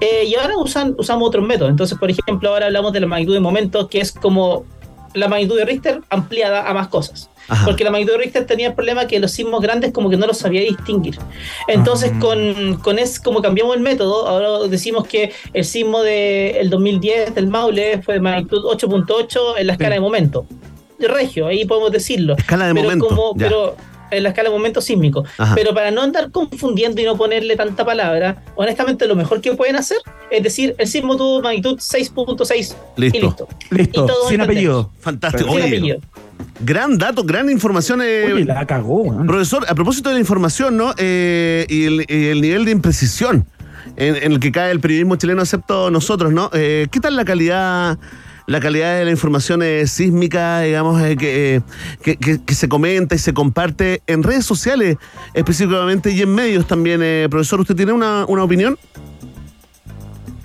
[0.00, 1.70] Eh, y ahora usan, usamos otros métodos.
[1.70, 4.64] Entonces, por ejemplo, ahora hablamos de la magnitud de momento, que es como
[5.14, 7.30] la magnitud de Richter ampliada a más cosas.
[7.48, 7.64] Ajá.
[7.64, 10.26] Porque la magnitud de Richter tenía el problema que los sismos grandes como que no
[10.26, 11.18] los sabía distinguir.
[11.68, 12.18] Entonces, Ah.
[12.20, 17.34] con, con es, como cambiamos el método, ahora decimos que el sismo del el 2010
[17.34, 19.94] del Maule fue de magnitud 8.8 en la escala Sí.
[19.94, 20.46] de momento.
[20.98, 22.34] De regio, ahí podemos decirlo.
[22.36, 23.76] Escala de pero momento, como- pero
[24.10, 25.24] en la escala de momento sísmico.
[25.36, 25.54] Ajá.
[25.54, 29.76] Pero para no andar confundiendo y no ponerle tanta palabra, honestamente lo mejor que pueden
[29.76, 29.98] hacer
[30.30, 33.18] es decir, el sismo tuvo magnitud 6.6 y Listo.
[33.20, 33.48] listo.
[33.70, 34.44] Listo, y sin entendemos.
[34.44, 34.90] apellido.
[35.00, 35.44] Fantástico.
[35.50, 35.98] Sin Oye, apellido.
[36.60, 38.00] Gran dato, gran información.
[38.02, 39.24] eh, Oye, la cagó.
[39.26, 40.94] Profesor, a propósito de la información, ¿no?
[40.96, 43.46] Eh, y, el, y el nivel de imprecisión
[43.96, 46.50] en, en el que cae el periodismo chileno, excepto nosotros, ¿no?
[46.52, 47.98] Eh, ¿Qué tal la calidad,
[48.46, 51.60] la calidad de la información eh, sísmica, digamos, eh, que, eh,
[52.02, 54.96] que, que- que se comenta y se comparte en redes sociales
[55.34, 57.00] específicamente y en medios también?
[57.02, 58.76] eh, profesor, ¿usted tiene una, una opinión?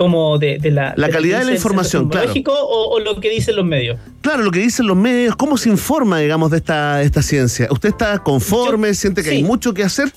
[0.01, 2.31] Como de, de la, La de calidad de la información, claro.
[2.47, 3.99] O, o lo que dicen los medios.
[4.21, 7.67] Claro, lo que dicen los medios, ¿cómo se informa, digamos, de esta, esta ciencia?
[7.69, 8.87] ¿Usted está conforme?
[8.87, 9.35] Yo- ¿Siente que sí.
[9.37, 10.11] hay mucho que hacer?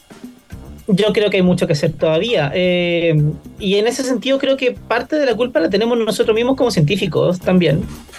[0.87, 2.51] Yo creo que hay mucho que hacer todavía.
[2.55, 3.15] eh,
[3.59, 6.71] y en ese sentido creo que parte de la culpa la tenemos nosotros mismos como
[6.71, 7.79] científicos también.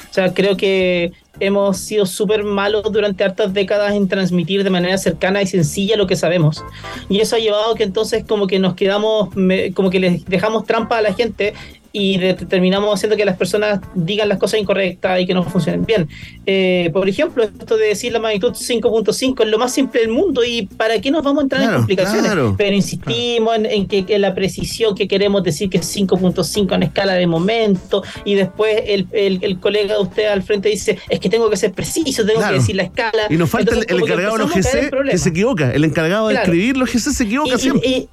[0.09, 4.97] O sea, creo que hemos sido súper malos durante hartas décadas en transmitir de manera
[4.97, 6.63] cercana y sencilla lo que sabemos.
[7.09, 9.29] Y eso ha llevado a que entonces como que nos quedamos,
[9.73, 11.53] como que les dejamos trampa a la gente
[11.97, 16.09] y terminamos haciendo que las personas digan las cosas incorrectas y que no funcionen bien.
[16.45, 20.43] Eh, por ejemplo, esto de decir la magnitud 5.5 es lo más simple del mundo
[20.43, 22.33] y ¿para qué nos vamos a entrar en complicaciones?
[22.57, 27.27] Pero insistimos en, que, la precisión que queremos decir que es 5.5 en escala de
[27.27, 31.55] momento y después el, el, colega de usted al frente dice es que tengo que
[31.55, 33.27] ser preciso, tengo que decir la escala.
[33.29, 36.75] Y nos falta el, encargado de los GC que se equivoca, el encargado de escribir
[36.75, 37.87] los GC se equivoca siempre.
[37.87, 38.09] Y, y,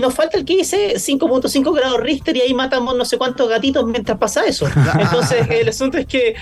[0.00, 3.86] nos falta el que dice 5.5 grados Richter y ahí matamos no sé cuántos gatitos
[3.86, 4.66] mientras pasa eso.
[4.98, 6.34] Entonces, el asunto es que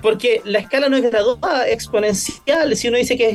[0.00, 2.76] porque la escala no es graduada, exponencial.
[2.76, 3.30] Si uno dice que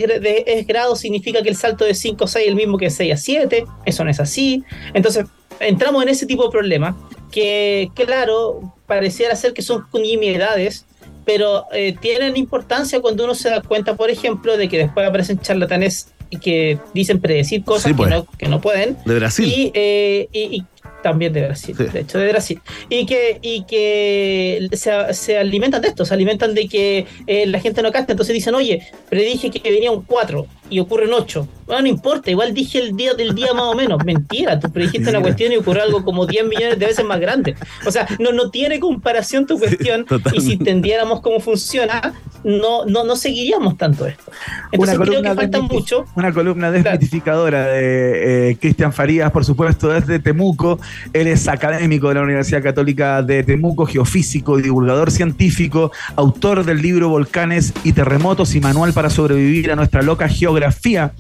[0.45, 2.91] es, grado, significa que el salto de 5 a 6 es el mismo que de
[2.91, 3.65] 6 a 7.
[3.85, 4.63] Eso no es así.
[4.93, 5.25] Entonces,
[5.59, 6.95] entramos en ese tipo de problema
[7.31, 10.85] que, claro, pareciera ser que son nimiedades,
[11.25, 15.39] pero eh, tienen importancia cuando uno se da cuenta, por ejemplo, de que después aparecen
[15.39, 18.09] charlatanes que dicen predecir cosas que, pues.
[18.09, 18.97] no, que, no, pueden.
[19.05, 19.47] De Brasil.
[19.47, 20.63] Y, eh, y,
[21.01, 22.61] también de Brasil, de hecho, de Brasil.
[22.89, 27.59] Y que, y que se, se alimentan de esto, se alimentan de que eh, la
[27.59, 28.13] gente no casta.
[28.13, 31.47] Entonces dicen, oye, predije que venía un 4 y ocurre un 8.
[31.65, 34.03] Bueno, no importa, igual dije el día del día más o menos.
[34.05, 37.55] Mentira, tú predijiste una cuestión y ocurrió algo como 10 millones de veces más grande.
[37.85, 40.05] O sea, no, no tiene comparación tu cuestión.
[40.33, 44.31] y si entendiéramos cómo funciona, no, no, no seguiríamos tanto esto.
[44.71, 46.05] Entonces creo que falta mucho.
[46.15, 50.79] Una columna desmitificadora de eh, Cristian Farías, por supuesto, desde Temuco.
[51.13, 56.81] Él es académico de la Universidad Católica de Temuco, geofísico y divulgador científico, autor del
[56.81, 60.52] libro Volcanes y Terremotos y Manual para sobrevivir a nuestra loca geografía.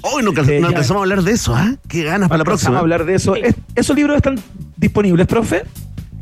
[0.01, 1.75] Hoy no, eh, empezamos a hablar de eso, ¿ah?
[1.87, 2.77] Qué ganas para la próxima.
[2.77, 3.35] a hablar de eso.
[3.75, 4.39] ¿Esos libros están
[4.77, 5.63] disponibles, profe?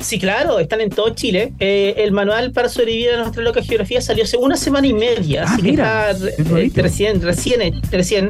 [0.02, 1.52] Sí, claro, están en todo Chile.
[1.60, 5.44] Eh, el manual para sobrevivir a nuestra loca geografía salió hace una semana y media,
[5.46, 8.28] ah, así que está eh, recién, recién, recién.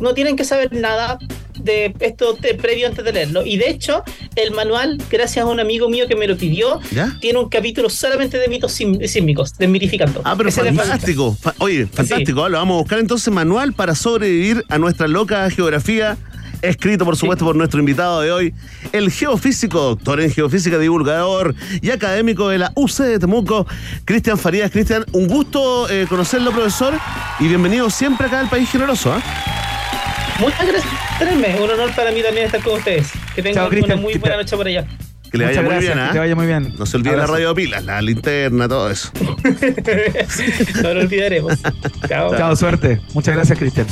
[0.00, 1.18] no tienen que saber nada
[1.66, 3.44] de esto previo antes de leerlo.
[3.44, 4.02] Y de hecho,
[4.36, 6.80] el manual, gracias a un amigo mío que me lo pidió,
[7.20, 10.22] tiene un capítulo solamente de mitos sísmicos, desmitificando.
[10.24, 11.36] Ah, pero fantástico.
[11.58, 12.48] Oye, fantástico.
[12.48, 16.16] Lo vamos a buscar entonces manual para sobrevivir a nuestra loca geografía
[16.62, 18.54] escrito por supuesto por nuestro invitado de hoy,
[18.92, 23.66] el geofísico, doctor en geofísica, divulgador y académico de la UC de Temuco,
[24.04, 24.70] Cristian Farías.
[24.70, 26.94] Cristian, un gusto eh, conocerlo, profesor,
[27.40, 29.16] y bienvenido siempre acá al País Generoso.
[29.16, 29.20] ¿eh?
[30.38, 33.10] Muchas gracias por Un honor para mí también estar con ustedes.
[33.34, 34.86] Que tengan una muy buena noche por allá.
[35.30, 36.10] Que le vaya muy bien, ¿ah?
[36.12, 36.74] Que vaya muy bien.
[36.78, 39.10] No se olvide la radio de pilas, la linterna, todo eso.
[40.82, 41.54] no lo olvidaremos.
[42.08, 42.36] Chao.
[42.36, 43.00] Chao, suerte.
[43.12, 43.86] Muchas gracias, Cristian.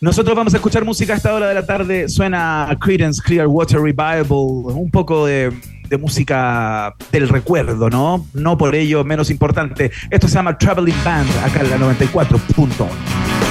[0.00, 2.08] Nosotros vamos a escuchar música a esta hora de la tarde.
[2.08, 5.52] Suena Credence Clearwater Revival, un poco de,
[5.88, 8.24] de, música del recuerdo, ¿no?
[8.32, 9.90] No por ello menos importante.
[10.08, 13.47] Esto se llama Traveling Band, acá en la 94.1.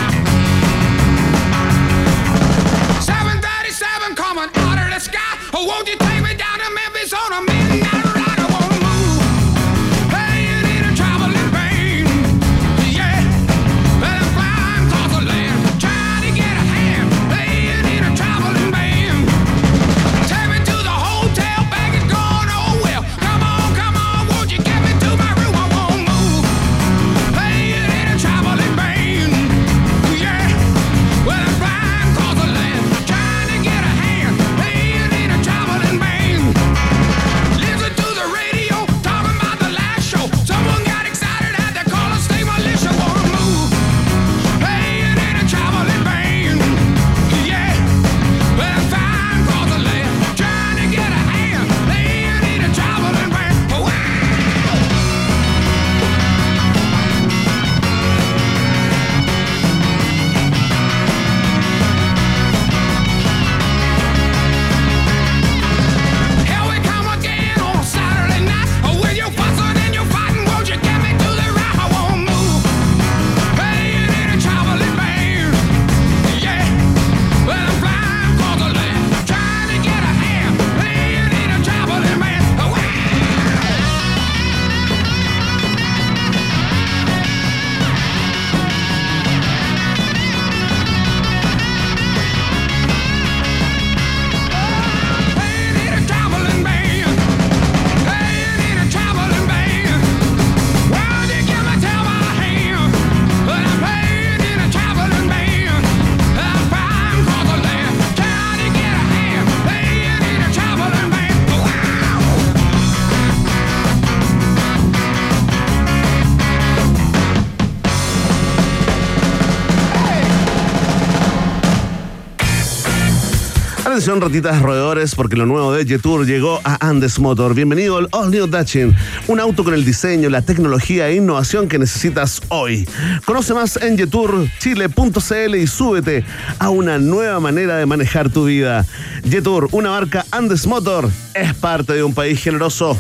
[124.07, 127.53] Atención, ratitas roedores, porque lo nuevo de Jetour llegó a Andes Motor.
[127.53, 128.95] Bienvenido al All New Dutchin,
[129.27, 132.87] un auto con el diseño, la tecnología e innovación que necesitas hoy.
[133.25, 136.23] Conoce más en jeturchile.cl y súbete
[136.57, 138.85] a una nueva manera de manejar tu vida.
[139.29, 142.97] Jetour, una marca Andes Motor, es parte de un país generoso.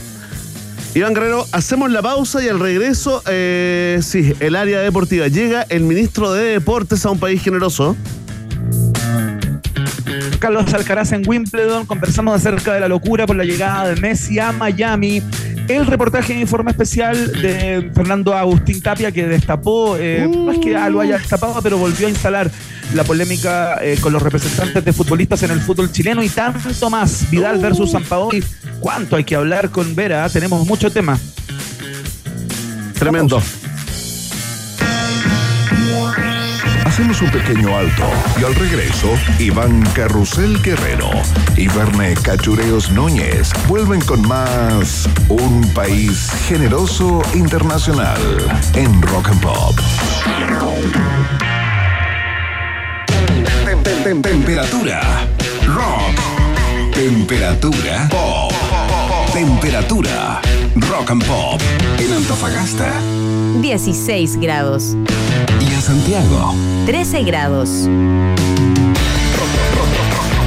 [0.93, 5.29] Iván Guerrero, hacemos la pausa y al regreso, eh, sí, el área deportiva.
[5.29, 7.95] Llega el ministro de Deportes a un país generoso.
[10.37, 11.85] Carlos Alcaraz en Wimbledon.
[11.85, 15.21] Conversamos acerca de la locura por la llegada de Messi a Miami.
[15.67, 20.71] El reportaje en informe especial de Fernando Agustín Tapia que destapó, eh, no es que
[20.89, 22.49] lo haya destapado, pero volvió a instalar
[22.93, 27.29] la polémica eh, con los representantes de futbolistas en el fútbol chileno y tanto más.
[27.29, 28.43] Vidal versus Sampaoli.
[28.79, 30.29] ¿Cuánto hay que hablar con Vera?
[30.29, 31.19] Tenemos mucho tema.
[32.97, 33.41] Tremendo.
[36.97, 38.09] Hacemos un pequeño alto
[38.41, 41.11] y al regreso, Iván Carrusel Guerrero
[41.55, 48.17] y Verne Cachureos Núñez vuelven con más Un País Generoso Internacional
[48.73, 49.79] en Rock and Pop.
[53.63, 55.01] Tem- tem- Temperatura.
[55.67, 56.95] Rock.
[56.95, 58.07] Temperatura.
[58.09, 58.56] Pop.
[59.37, 60.41] Temperatura.
[60.89, 61.61] Rock and Pop.
[61.99, 62.91] En Antofagasta
[63.61, 64.95] 16 grados,
[65.61, 66.55] y en Santiago.
[66.87, 67.69] 13 grados.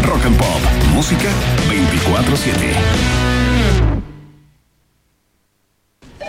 [0.02, 0.60] Rock and Pop.
[0.92, 1.28] Música
[1.68, 2.74] 24-7.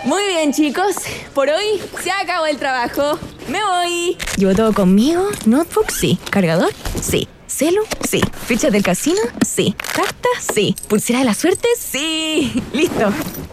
[0.04, 0.94] Muy bien, chicos.
[1.34, 3.18] Por hoy se acabó el trabajo.
[3.48, 4.16] Me voy.
[4.36, 5.28] ¿Llevo todo conmigo?
[5.46, 5.90] ¿Notebook?
[5.90, 6.16] Sí.
[6.30, 6.72] ¿Cargador?
[7.00, 7.26] Sí.
[7.62, 7.82] ¿Celu?
[8.10, 8.20] Sí.
[8.48, 9.20] ¿Fichas del casino?
[9.46, 9.76] Sí.
[9.94, 10.28] ¿Carta?
[10.52, 10.74] Sí.
[10.88, 11.68] ¿Pulsera de la suerte?
[11.78, 12.60] Sí.
[12.72, 13.12] Listo.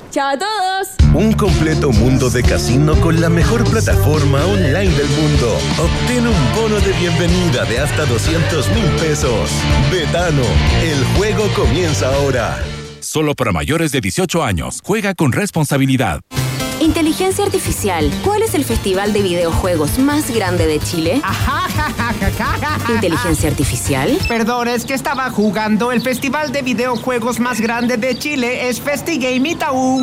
[0.10, 0.88] Chao a todos.
[1.14, 5.56] Un completo mundo de casino con la mejor plataforma online del mundo.
[5.78, 9.52] Obtén un bono de bienvenida de hasta 200 mil pesos.
[9.92, 10.42] Betano,
[10.82, 12.58] el juego comienza ahora.
[13.02, 14.80] Solo para mayores de 18 años.
[14.84, 16.22] Juega con responsabilidad.
[16.82, 18.10] Inteligencia Artificial.
[18.24, 21.22] ¿Cuál es el festival de videojuegos más grande de Chile?
[22.90, 24.18] Inteligencia Artificial.
[24.30, 25.92] Perdón, es que estaba jugando.
[25.92, 30.02] El festival de videojuegos más grande de Chile es FestiGame Itaú.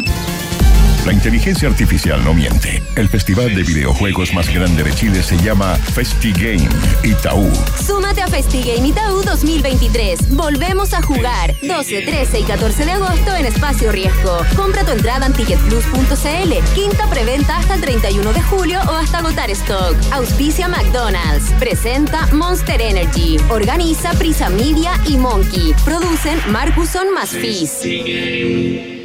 [1.06, 2.82] La inteligencia artificial no miente.
[2.96, 6.68] El festival de videojuegos más grande de Chile se llama FestiGame
[7.04, 7.48] Itaú.
[7.86, 10.34] Súmate a FestiGame Itaú 2023.
[10.34, 14.38] Volvemos a jugar 12, 13 y 14 de agosto en Espacio Riesgo.
[14.56, 16.74] Compra tu entrada en ticketplus.cl.
[16.74, 19.94] Quinta preventa hasta el 31 de julio o hasta agotar stock.
[20.10, 21.52] Auspicia McDonald's.
[21.60, 23.36] Presenta Monster Energy.
[23.48, 25.72] Organiza Prisa Media y Monkey.
[25.84, 28.95] Producen Marcuson más Fizz.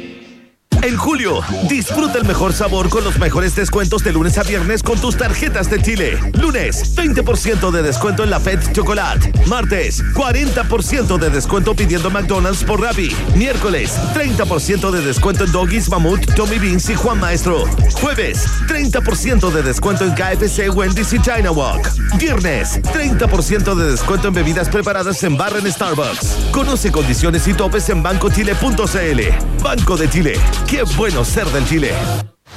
[0.82, 5.00] En julio, disfruta el mejor sabor con los mejores descuentos de lunes a viernes con
[5.00, 6.18] tus tarjetas de Chile.
[6.40, 9.32] Lunes, 20% de descuento en la Fed Chocolate.
[9.46, 13.14] Martes, 40% de descuento pidiendo McDonald's por Rappi.
[13.36, 17.64] Miércoles, 30% de descuento en Doggies, Mamut, Tommy Beans y Juan Maestro.
[18.00, 21.88] Jueves, 30% de descuento en KFC, Wendy's y China Walk.
[22.18, 26.48] Viernes, 30% de descuento en bebidas preparadas en barra en Starbucks.
[26.50, 29.51] Conoce condiciones y topes en bancochile.cl.
[29.62, 30.34] Banco de Chile.
[30.68, 31.92] Qué bueno ser del Chile.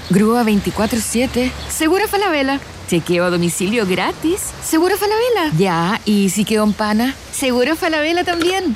[0.10, 1.52] Grúa 24-7.
[1.70, 2.60] Seguro Falabella.
[2.88, 4.52] Chequeo a domicilio gratis.
[4.64, 5.56] Seguro Falabella.
[5.58, 7.16] Ya, ¿y si quedó en pana?
[7.32, 8.76] Seguro Falabella también.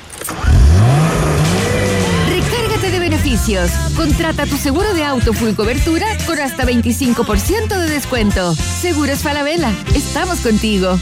[2.28, 3.70] Recárgate de beneficios.
[3.96, 8.54] Contrata tu seguro de auto full cobertura con hasta 25% de descuento.
[8.54, 9.72] Seguros Falabella.
[9.94, 10.98] Estamos contigo.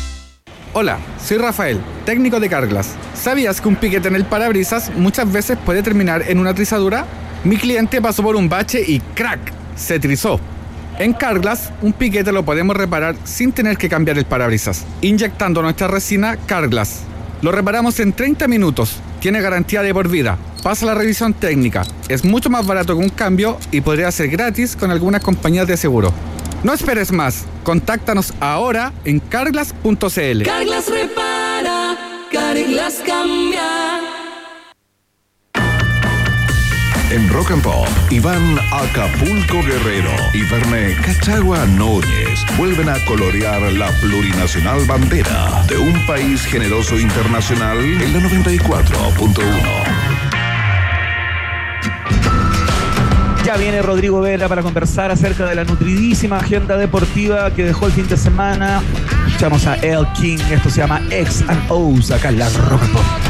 [0.75, 2.94] Hola, soy Rafael, técnico de Carglass.
[3.12, 7.05] ¿Sabías que un piquete en el parabrisas muchas veces puede terminar en una trizadura?
[7.44, 9.53] Mi cliente pasó por un bache y ¡crack!
[9.77, 10.40] se trizó.
[10.99, 15.87] En Carglass, un piquete lo podemos reparar sin tener que cambiar el parabrisas, inyectando nuestra
[15.87, 17.01] resina Carglass.
[17.42, 22.25] Lo reparamos en 30 minutos, tiene garantía de por vida, pasa la revisión técnica, es
[22.25, 26.14] mucho más barato que un cambio y podría ser gratis con algunas compañías de seguro.
[26.62, 30.42] No esperes más, contáctanos ahora en carglass.cl.
[30.44, 31.48] Carglass repara,
[32.33, 34.01] Carglass cambia.
[37.11, 43.88] En Rock and Pop, Iván Acapulco Guerrero y Verne Cachagua Núñez vuelven a colorear la
[44.01, 50.09] plurinacional bandera de un país generoso internacional en la 94.1.
[53.47, 57.93] Ya viene Rodrigo Vera para conversar acerca de la nutridísima agenda deportiva que dejó el
[57.93, 58.83] fin de semana.
[59.38, 63.28] Escuchamos a El King, esto se llama X and O's acá en la Rock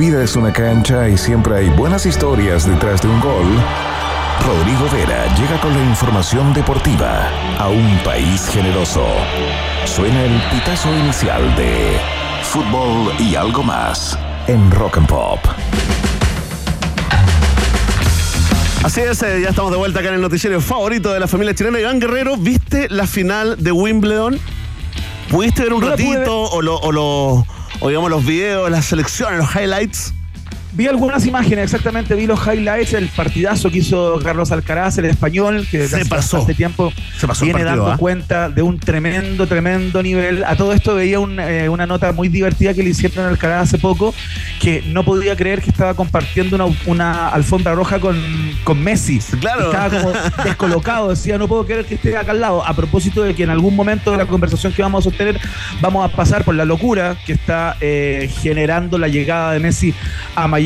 [0.00, 3.44] vida es una cancha y siempre hay buenas historias detrás de un gol.
[4.46, 7.28] Rodrigo Vera llega con la información deportiva
[7.58, 9.06] a un país generoso.
[9.84, 11.98] Suena el pitazo inicial de
[12.42, 15.38] fútbol y algo más en Rock and Pop.
[18.82, 21.54] Así es, eh, ya estamos de vuelta acá en el noticiero favorito de la familia
[21.54, 21.78] chilena.
[21.78, 24.40] Iván Guerrero, ¿viste la final de Wimbledon?
[25.28, 27.46] ¿Pudiste ver un No ratito o, lo, o, lo-
[27.80, 30.12] o digamos los videos, las selecciones, los highlights?
[30.72, 35.66] Vi algunas imágenes, exactamente, vi los highlights, el partidazo que hizo Carlos Alcaraz, el español,
[35.68, 36.36] que Se hace pasó.
[36.38, 37.98] bastante tiempo Se pasó el viene partido, dando ¿ah?
[37.98, 40.44] cuenta de un tremendo, tremendo nivel.
[40.44, 43.78] A todo esto veía un, eh, una nota muy divertida que le hicieron Alcaraz hace
[43.78, 44.14] poco,
[44.60, 48.16] que no podía creer que estaba compartiendo una, una alfombra roja con,
[48.62, 49.18] con Messi.
[49.40, 49.72] Claro.
[49.72, 50.12] Estaba como
[50.44, 52.64] descolocado, decía, no puedo creer que esté acá al lado.
[52.64, 55.40] A propósito de que en algún momento de la conversación que vamos a sostener,
[55.80, 59.92] vamos a pasar por la locura que está eh, generando la llegada de Messi
[60.36, 60.59] a Miami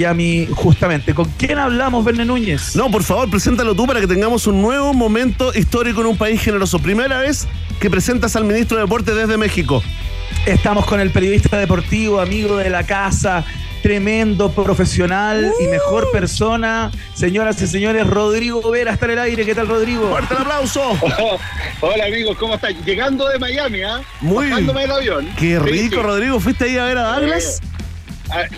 [0.55, 1.15] justamente.
[1.15, 2.75] ¿Con quién hablamos, Verne Núñez?
[2.77, 6.41] No, por favor, preséntalo tú para que tengamos un nuevo momento histórico en un país
[6.41, 6.79] generoso.
[6.79, 7.47] Primera vez
[7.81, 9.83] que presentas al ministro de Deporte desde México.
[10.47, 13.45] Estamos con el periodista deportivo, amigo de la casa,
[13.83, 16.91] tremendo profesional y mejor persona.
[17.15, 19.45] Señoras y señores, Rodrigo Vera está en el aire.
[19.47, 20.09] ¿Qué tal, Rodrigo?
[20.11, 20.83] ¡Fuerte el aplauso!
[21.81, 22.75] Hola amigos, ¿cómo están?
[22.85, 24.01] Llegando de Miami, ¿ah?
[24.21, 25.29] Muy Bajándome del avión.
[25.39, 26.03] Qué Sí, rico, sí.
[26.03, 26.41] Rodrigo.
[26.41, 27.61] ¿Fuiste ahí a ver a Douglas?
[27.63, 27.67] Ah,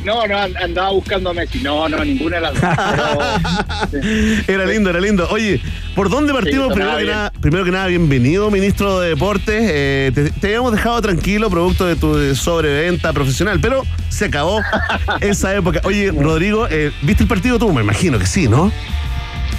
[0.04, 1.58] no, no, and- andaba buscando a Messi.
[1.60, 3.90] No, no, ninguna de las dos.
[3.90, 4.04] Pero-
[4.48, 5.28] Era lindo, era lindo.
[5.30, 5.60] Oye,
[5.94, 6.68] ¿por dónde partimos?
[6.68, 9.70] Sí, primero, que nada, primero que nada, bienvenido, ministro de Deportes.
[9.72, 14.60] Eh, te, te habíamos dejado tranquilo producto de tu sobreventa profesional, pero se acabó
[15.20, 15.80] esa época.
[15.84, 17.72] Oye, Rodrigo, eh, ¿viste el partido tú?
[17.72, 18.72] Me imagino que sí, ¿no?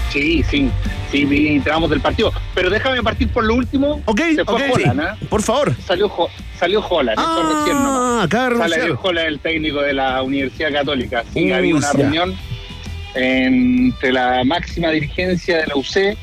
[0.09, 0.69] Sí, sí,
[1.11, 2.31] sí, vi tramos del partido.
[2.55, 4.01] Pero déjame partir por lo último.
[4.05, 5.17] Ok, Se fue Holland, ¿ah?
[5.29, 5.75] Por favor.
[5.85, 6.11] Salió,
[6.57, 8.29] salió Holland, esto Ah, recién nomás.
[8.29, 8.69] renunciar.
[8.79, 11.23] Salió Holland, el técnico de la Universidad Católica.
[11.33, 11.97] Sí, Uy, había una ya.
[11.97, 12.35] reunión
[13.15, 16.17] entre la máxima dirigencia de la UC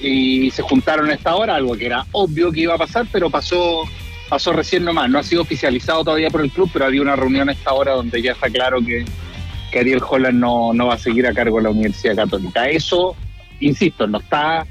[0.00, 3.30] y se juntaron a esta hora, algo que era obvio que iba a pasar, pero
[3.30, 3.82] pasó
[4.28, 5.08] pasó recién nomás.
[5.08, 7.92] No ha sido oficializado todavía por el club, pero había una reunión a esta hora
[7.92, 9.04] donde ya está claro que,
[9.70, 12.68] que Ariel Holland no, no va a seguir a cargo de la Universidad Católica.
[12.68, 13.14] Eso,
[13.60, 14.66] insisto, no está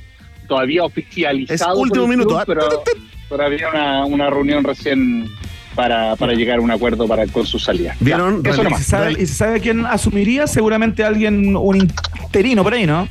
[0.47, 1.73] todavía oficializado.
[1.73, 2.45] Es último minuto, club, ¿ah?
[2.45, 2.83] pero,
[3.29, 5.27] pero había una, una reunión recién
[5.75, 7.95] para, para llegar a un acuerdo para con su salida.
[7.99, 8.43] ¿Vieron?
[8.43, 10.47] Ya, eso ¿Y se, sabe, y se sabe quién asumiría?
[10.47, 11.89] Seguramente alguien, un
[12.23, 13.07] interino por ahí, ¿no?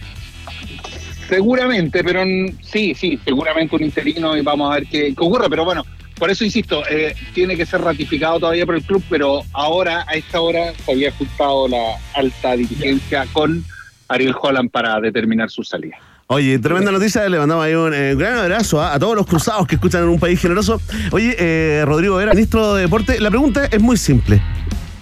[1.29, 2.23] Seguramente, pero
[2.63, 5.49] sí, sí, seguramente un interino y vamos a ver qué, qué ocurre.
[5.49, 5.85] Pero bueno,
[6.19, 10.15] por eso insisto, eh, tiene que ser ratificado todavía por el club, pero ahora, a
[10.15, 13.65] esta hora, se había juntado la alta dirigencia con
[14.09, 15.97] Ariel Holland para determinar su salida.
[16.27, 19.75] Oye, tremenda noticia, le mandamos ahí un eh, gran abrazo a, todos los cruzados que
[19.75, 20.81] escuchan en un país generoso.
[21.11, 24.43] Oye, eh, Rodrigo Vera, ministro de Deporte, la pregunta es muy simple.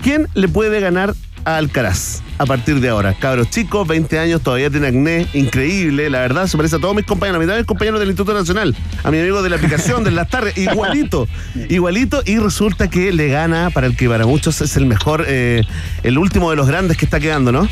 [0.03, 3.15] ¿Quién le puede ganar a Alcaraz a partir de ahora?
[3.15, 7.07] Cabros chicos, 20 años, todavía tiene acné, increíble, la verdad, se parece a todos mis
[7.07, 8.75] compañeros, a de mis compañeros del Instituto Nacional,
[9.05, 11.29] a mi amigo de la aplicación, de las tardes, igualito,
[11.69, 15.63] igualito, y resulta que le gana para el que para muchos es el mejor, eh,
[16.03, 17.69] el último de los grandes que está quedando, ¿no?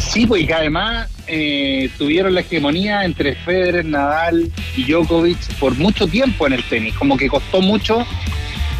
[0.00, 6.06] Sí, pues y además eh, tuvieron la hegemonía entre Federer, Nadal y Djokovic por mucho
[6.08, 8.04] tiempo en el tenis, como que costó mucho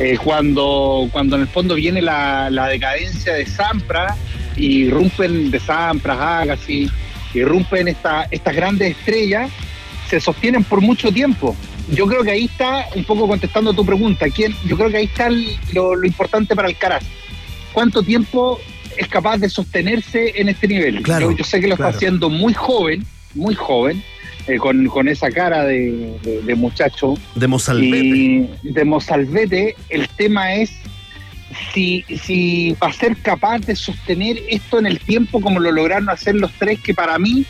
[0.00, 4.16] eh, cuando, cuando en el fondo viene la, decadencia de Sampras
[4.56, 6.90] y rompen de Sampras, Agassi,
[7.34, 9.50] y rompen esta, estas grandes estrellas,
[10.08, 11.54] se sostienen por mucho tiempo.
[11.92, 14.54] Yo creo que ahí está, un poco contestando tu pregunta, ¿quién?
[14.66, 17.04] yo creo que ahí está el- lo, importante para Alcaraz.
[17.72, 18.60] ¿Cuánto tiempo
[18.96, 21.02] es capaz de sostenerse en este nivel?
[21.02, 21.90] Claro, yo, yo sé que lo claro.
[21.90, 24.02] está haciendo muy joven, muy joven,
[24.46, 27.14] eh, con, con esa cara de, de- de muchacho.
[27.34, 28.06] De Mozalbete.
[28.06, 30.72] Y de Mozalbete, el tema es
[31.72, 36.08] si, si va a ser capaz de sostener esto en el tiempo como lo lograron
[36.08, 37.44] hacer los tres que para mí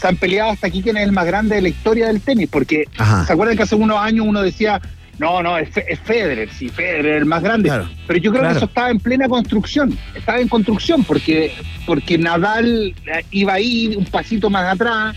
[0.00, 2.48] se han peleado hasta aquí quién es el más grande de la historia del tenis,
[2.50, 3.24] porque Ajá.
[3.26, 4.80] ¿se acuerdan que hace unos años uno decía,
[5.18, 7.68] no, no, es, es Federer, sí, Federer el más grande?
[7.68, 7.88] Claro.
[8.06, 8.54] Pero yo creo Claro.
[8.54, 11.52] que eso estaba en plena construcción, estaba en construcción, porque,
[11.86, 15.16] porque Nadal eh, iba ahí un pasito más atrás,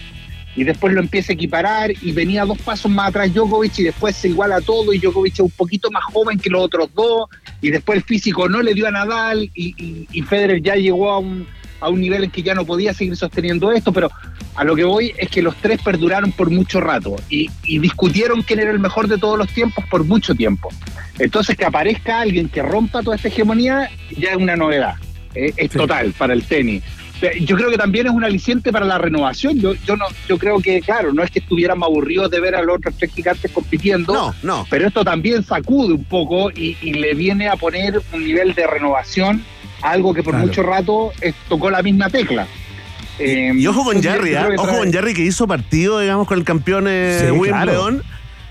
[0.53, 4.17] y después lo empieza a equiparar y venía dos pasos más atrás Djokovic y después
[4.17, 7.29] se iguala todo y Djokovic es un poquito más joven que los otros dos
[7.61, 11.09] y después el físico no le dio a Nadal y, y- y Federer ya llegó
[11.09, 11.47] a un,
[11.81, 14.09] a un nivel en que ya no podía seguir sosteniendo esto, pero
[14.55, 18.41] a lo que voy es que los tres perduraron por mucho rato y, y discutieron
[18.43, 20.69] quién era el mejor de todos los tiempos por mucho tiempo.
[21.19, 24.95] Entonces que aparezca alguien que rompa toda esta hegemonía ya es una novedad,
[25.35, 26.83] eh, es total para el tenis.
[27.41, 29.59] Yo creo que también es un aliciente para la renovación.
[29.59, 32.63] Yo, yo no, yo creo que, claro, no es que estuviéramos aburridos de ver a
[32.63, 34.65] los otros tres gigantes compitiendo, No, no.
[34.71, 38.65] pero esto también sacude un poco y, y le viene a poner un nivel de
[38.65, 39.45] renovación
[39.81, 40.47] algo que por Claro.
[40.47, 42.47] mucho rato eh, tocó la misma tecla.
[43.19, 44.47] Eh, Y ojo con creo ¿ah?
[44.49, 48.03] que ojo con Jarry que hizo partido, digamos, con el campeón eh, Sí, Wimbledon.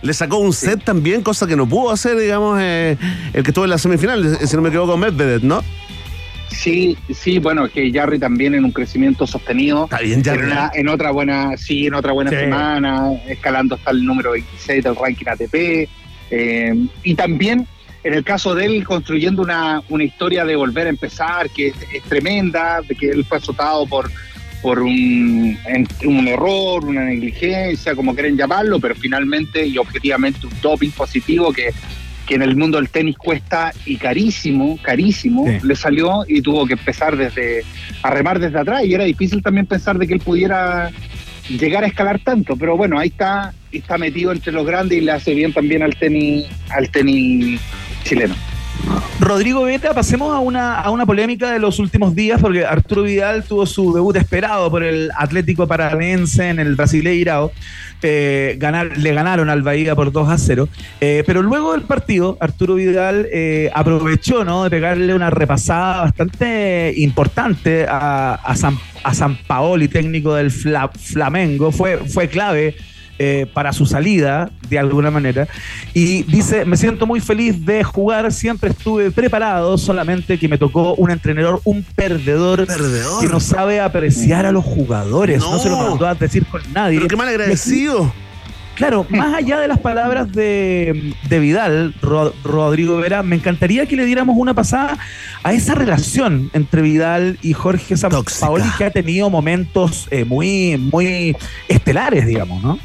[0.02, 2.96] Le sacó un set también, cosa que no pudo hacer, digamos, eh,
[3.34, 5.62] el que estuvo en la semifinal, eh, si no me equivoco, con Medvedev, ¿no?
[6.48, 9.84] Sí, sí, bueno, que Jarry también en un crecimiento sostenido.
[9.84, 10.40] Está bien, Jarry.
[10.40, 12.36] En, una- en otra buena, sí, en otra buena Sí.
[12.36, 15.88] semana, escalando hasta el número 26 del ranking ATP.
[16.32, 17.66] eh, y también,
[18.02, 21.74] en el caso de él, construyendo una, una historia de volver a empezar, que es,
[21.92, 24.10] es tremenda, de que él fue azotado por,
[24.62, 25.58] por un,
[26.04, 31.70] un error, una negligencia, como quieren llamarlo, pero finalmente y objetivamente un doping positivo que,
[32.26, 35.66] que en el mundo del tenis cuesta y carísimo, carísimo, Sí.
[35.66, 37.64] le salió y tuvo que empezar desde
[38.02, 40.90] a remar desde atrás y era difícil también pensar de que él pudiera
[41.48, 45.10] llegar a escalar tanto, pero bueno, ahí está, está metido entre los grandes y le
[45.12, 47.60] hace bien también al tenis, al tenis
[48.04, 48.34] chileno.
[49.18, 53.44] Rodrigo Beta, pasemos a una, a una polémica de los últimos días, porque Arturo Vidal
[53.44, 57.52] tuvo su debut esperado por el Atlético Paranaense en el Brasileirao.
[58.02, 60.66] Eh, ganar, le ganaron al Bahía por 2 a 0.
[61.02, 64.64] Eh, pero luego del partido, Arturo Vidal eh, aprovechó ¿no?
[64.64, 70.90] de pegarle una repasada bastante importante a, a San, a San Paoli, técnico del Fla-
[70.98, 71.70] Flamengo.
[71.70, 72.74] Fue, fue clave
[73.22, 75.46] eh, para su salida, de alguna manera.
[75.92, 80.94] Y dice, me siento muy feliz de jugar, siempre estuve preparado, solamente que me tocó
[80.94, 83.20] un entrenador, un perdedor, Perdedor.
[83.20, 85.38] que no sabe apreciar a los jugadores.
[85.40, 85.58] No, No.
[85.58, 86.96] se lo mandó a decir con nadie.
[86.96, 88.10] Pero qué mal agradecido.
[88.76, 93.94] Claro, más allá de las palabras de, de Vidal, Ro- Rodrigo Vera, me encantaría que
[93.96, 94.96] le diéramos una pasada
[95.42, 101.36] a esa relación entre Vidal y Jorge Sampaoli, que ha tenido momentos eh, muy, muy
[101.68, 102.78] estelares, digamos, ¿no?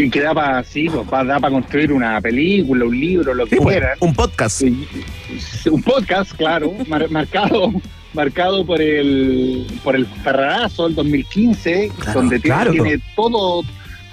[0.00, 3.56] Y que da para sí, pues, da para construir una película, un libro, lo que
[3.56, 3.94] Sí, pues, fuera.
[4.00, 4.62] Un podcast.
[4.62, 7.72] Un podcast, claro, mar- marcado
[8.14, 12.72] marcado por el por el Ferrarazo del 2015, donde tiene, claro.
[12.72, 13.62] tiene todo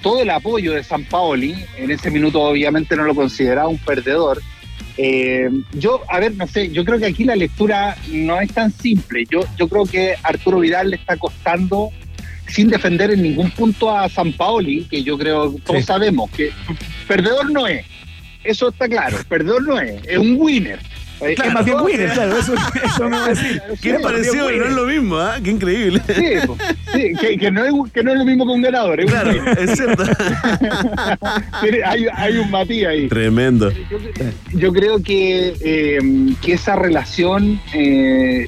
[0.02, 1.54] todo el apoyo de San Paoli.
[1.78, 4.42] En ese minuto obviamente no lo consideraba un perdedor.
[4.98, 8.72] Eh, yo, a ver, no sé, yo creo que aquí la lectura no es tan
[8.72, 9.24] simple.
[9.30, 11.90] Yo, yo creo que Arturo Vidal le está costando,
[12.48, 15.86] sin defender en ningún punto a San Paoli, que yo creo, todos Sí.
[15.86, 16.50] sabemos que
[17.08, 17.84] perdedor no es.
[18.44, 19.16] eso está claro.
[19.28, 20.78] Perdedor no es, es un winner.
[21.22, 22.52] Eh, Es más bien winner, claro, eso,
[22.84, 23.60] eso me va a decir.
[23.80, 25.36] Qué parecido, pero no es lo mismo, ¿ah?
[25.42, 26.02] Qué increíble.
[26.06, 26.22] Sí.
[26.92, 29.00] Sí, que, que no es, que no es lo mismo que un ganador.
[29.00, 29.58] Es un Claro, winner.
[29.58, 30.04] es cierto.
[31.86, 33.08] Hay, hay un Matías ahí.
[33.08, 33.72] Tremendo.
[34.52, 35.98] Yo creo que, eh,
[36.42, 38.46] que esa relación, eh,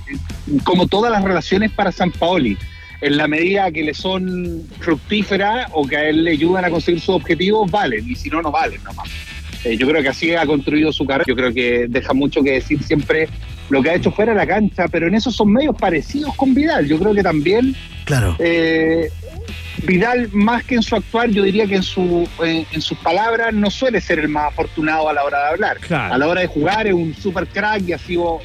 [0.64, 2.56] como todas las relaciones para San Paoli,
[3.00, 7.00] en la medida que le son fructíferas o que a él le ayudan a conseguir
[7.00, 9.08] sus objetivos, valen, y si no, no valen nomás.
[9.64, 11.24] Eh, yo creo que así ha construido su carrera.
[11.26, 13.28] Yo creo que deja mucho que decir siempre
[13.70, 16.54] lo que ha hecho fuera de la cancha, pero en esos son medios parecidos con
[16.54, 16.86] Vidal.
[16.86, 17.74] Yo creo que también
[18.04, 18.36] Claro.
[18.38, 19.08] eh,
[19.84, 23.52] Vidal, más que en su actuar, yo diría que en, su, en, en sus palabras
[23.54, 25.76] no suele ser el más afortunado a la hora de hablar.
[25.78, 26.14] Claro.
[26.14, 28.40] A la hora de jugar es un super crack y ha sido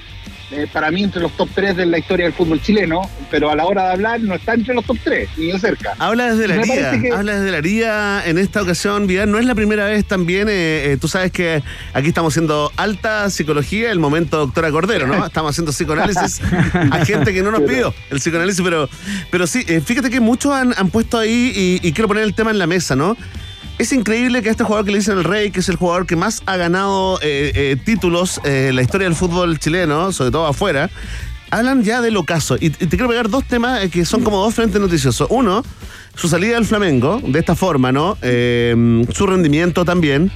[0.55, 3.01] eh, para mí entre los top 3 de la historia del fútbol chileno,
[3.31, 5.93] pero a la hora de hablar no está entre los top 3, ni de cerca.
[5.99, 9.31] Habla desde la que- habla desde la haría en esta ocasión, Vidal.
[9.31, 13.29] No es la primera vez también, eh, eh, tú sabes que aquí estamos haciendo alta
[13.29, 15.25] psicología, el momento doctora Cordero, ¿no?
[15.25, 16.41] Estamos haciendo psicoanálisis
[16.91, 18.89] a gente que no nos pidió el psicoanálisis, pero,
[19.31, 21.51] pero sí, fíjate que muchos han, han puesto ahí
[21.81, 23.17] y, y quiero poner el tema en la mesa, ¿no?
[23.79, 26.05] Es increíble que a este jugador que le dicen el rey, que es el jugador
[26.05, 30.31] que más ha ganado eh, eh, títulos eh, en la historia del fútbol chileno, sobre
[30.31, 30.89] todo afuera,
[31.49, 32.55] hablan ya del ocaso.
[32.59, 35.27] Y, y te quiero pegar dos temas que son como dos frentes noticiosos.
[35.31, 35.63] Uno,
[36.15, 38.15] su salida del Flamengo, de esta forma, ¿no?
[38.21, 40.31] Su rendimiento también.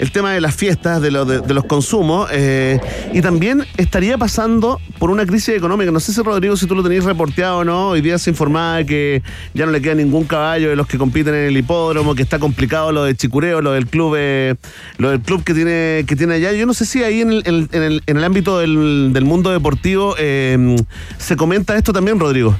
[0.00, 2.28] El tema de las fiestas, de, lo- de- los consumos.
[2.32, 2.80] eh,
[3.12, 5.90] y también estaría pasando por una crisis económica.
[5.92, 7.88] No sé si, Rodrigo, si tú lo tenías reporteado o no.
[7.90, 9.22] Hoy día se informaba que
[9.52, 12.38] ya no le queda ningún caballo de los que compiten en el hipódromo, que está
[12.38, 14.54] complicado lo de Chicureo, lo del club, eh,
[14.96, 16.52] lo del club que tiene, que tiene allá.
[16.52, 19.50] Yo no sé si ahí en el, en el- en el- ámbito del, del mundo
[19.50, 20.76] deportivo eh,
[21.18, 22.56] se comenta esto también, Rodrigo.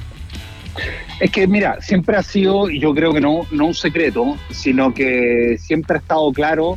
[1.21, 4.93] Es que, mira, siempre ha sido, y yo creo que no, no un secreto, sino
[4.95, 6.77] que siempre ha estado claro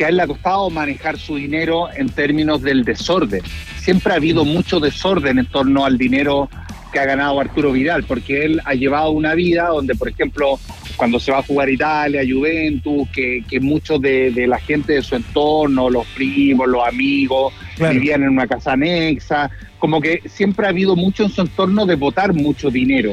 [0.00, 3.42] que a él le ha costado manejar su dinero en términos del desorden.
[3.80, 6.48] Siempre ha habido mucho desorden en torno al dinero
[6.90, 10.58] que ha ganado Arturo Vidal, porque él ha llevado una vida donde, por ejemplo,
[10.96, 15.02] cuando se va a jugar Italia, Juventus, que, que muchos de, de la gente de
[15.02, 17.92] su entorno, los primos, los amigos, Claro.
[17.92, 21.96] vivían en una casa anexa, como que siempre ha habido mucho en su entorno de
[21.96, 23.12] votar mucho dinero.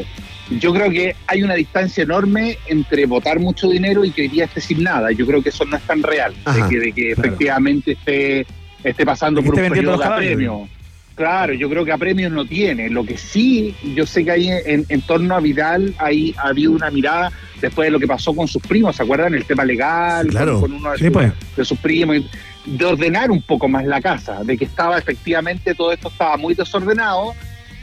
[0.50, 4.46] Yo creo que hay una distancia enorme entre votar mucho dinero y que hoy día
[4.46, 5.12] esté sin nada.
[5.12, 7.22] Yo creo que eso no es tan real, Ajá, de que, de que claro.
[7.30, 8.46] efectivamente esté,
[8.84, 10.70] esté pasando por un periodo de apremio.
[11.16, 12.90] Claro, yo creo que a premios no tiene.
[12.92, 16.72] Lo que sí, yo sé que ahí en, en torno a Vidal ahí ha habido
[16.74, 19.34] una mirada después de lo que pasó con sus primos, ¿se acuerdan?
[19.34, 20.62] El tema legal, Claro.
[20.62, 21.34] con, con uno de, Sí, pues.
[21.56, 22.18] de sus primos,
[22.66, 26.54] de ordenar un poco más la casa, de que estaba efectivamente todo esto estaba muy
[26.54, 27.34] desordenado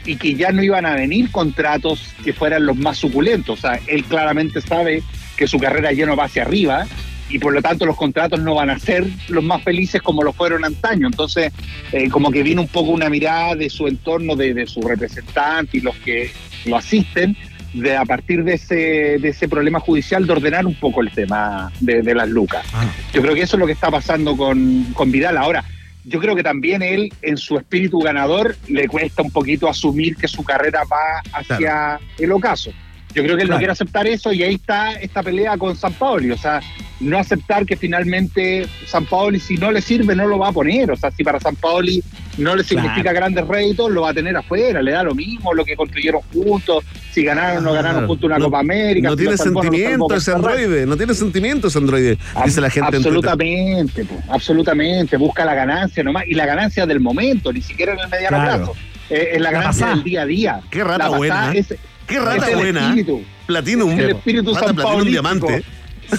[0.05, 3.59] y que ya no iban a venir contratos que fueran los más suculentos.
[3.59, 5.03] O sea, él claramente sabe
[5.35, 6.85] que su carrera ya no va hacia arriba
[7.29, 10.31] y por lo tanto los contratos no van a ser los más felices como lo
[10.31, 11.07] fueron antaño.
[11.07, 11.51] Entonces,
[11.91, 15.77] eh, como que viene un poco una mirada de su entorno, de, de su representante
[15.77, 16.31] y los que
[16.65, 17.35] lo asisten,
[17.73, 18.75] de a partir de ese,
[19.19, 22.65] de ese problema judicial de ordenar un poco el tema de, de las lucas.
[23.13, 25.65] Yo creo que eso es lo que está pasando con, con Vidal ahora.
[26.05, 30.27] Yo creo que también él, en su espíritu ganador, le cuesta un poquito asumir que
[30.27, 32.71] su carrera va hacia el ocaso.
[33.15, 33.53] Yo creo que él Claro.
[33.53, 36.31] no quiere aceptar eso y ahí está esta pelea con San Paoli.
[36.31, 36.59] O sea,
[36.99, 40.91] no aceptar que finalmente San Paoli, si no le sirve, no lo va a poner.
[40.91, 42.03] O sea, si para San Paoli
[42.37, 43.15] no le significa Claro.
[43.17, 44.81] grandes réditos, lo va a tener afuera.
[44.81, 48.07] Le da lo mismo lo que construyeron juntos, si ganaron o no ganaron Claro.
[48.07, 49.09] juntos una No- Copa América.
[49.09, 53.03] No si tiene sentimiento ese androide, no tiene sentimiento ese androide, dice la gente en.
[53.03, 55.17] Absolutamente, po, absolutamente.
[55.17, 56.25] Busca la ganancia nomás.
[56.27, 58.73] Y la ganancia del momento, ni siquiera en el mediano plazo.
[59.09, 60.61] Eh, es la, La ganancia del día a día.
[60.71, 61.59] Qué rata buena, ¿eh?
[61.59, 61.75] es-
[62.07, 62.87] Qué rata es buena.
[62.89, 63.23] espíritu.
[63.45, 63.91] Platinum.
[63.91, 65.63] Es el espíritu Rata San Platinum diamante.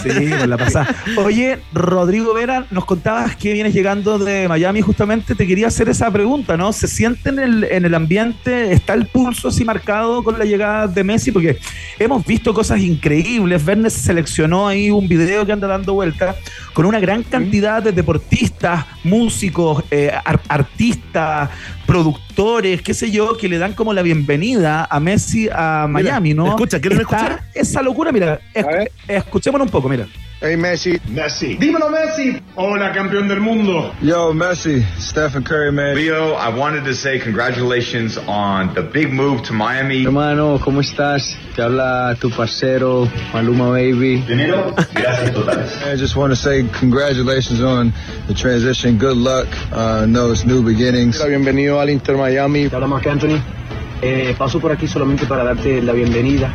[0.02, 0.94] Sí, con la pasada.
[1.16, 5.34] Oye, Rodrigo Vera, nos contabas que vienes llegando de Miami justamente.
[5.34, 6.72] Te quería hacer esa pregunta, ¿no?
[6.72, 10.86] ¿Se siente en el, en el ambiente, está el pulso así marcado con la llegada
[10.86, 11.30] de Messi?
[11.30, 11.58] Porque
[11.98, 13.64] hemos visto cosas increíbles.
[13.64, 16.36] Verne seleccionó ahí un video que anda dando vueltas
[16.72, 21.48] con una gran cantidad de deportistas, músicos, eh, ar- artistas,
[21.86, 26.48] productores, qué sé yo, que le dan como la bienvenida a Messi a Miami, ¿no?
[26.48, 27.40] escucha, ¿quieren escuchar?
[27.54, 28.40] Esa locura, mira,
[29.08, 30.06] escuchémonos un poco, mira.
[30.40, 30.98] Hey Messi.
[31.08, 31.56] Messi.
[31.58, 32.40] Dímelo, Messi.
[32.56, 33.92] Hola, campeón del mundo.
[34.00, 34.82] Yo, Messi.
[34.98, 35.94] Stephen Curry, man.
[35.94, 40.04] Leo, I wanted to say congratulations on the big move to Miami.
[40.04, 41.36] Hermano, ¿cómo estás?
[41.54, 44.22] Te habla tu parcero, Maluma Baby.
[44.26, 45.72] Dinero, gracias totales.
[45.82, 47.92] I just want to say congratulations on
[48.26, 48.98] the transition.
[48.98, 49.48] Good luck.
[49.72, 51.22] Uh, it's new beginnings.
[51.22, 52.68] Bienvenido al Inter Miami.
[52.68, 53.40] Te habla Marc Anthony.
[54.00, 56.52] Eh, paso por aquí solamente para darte la bienvenida.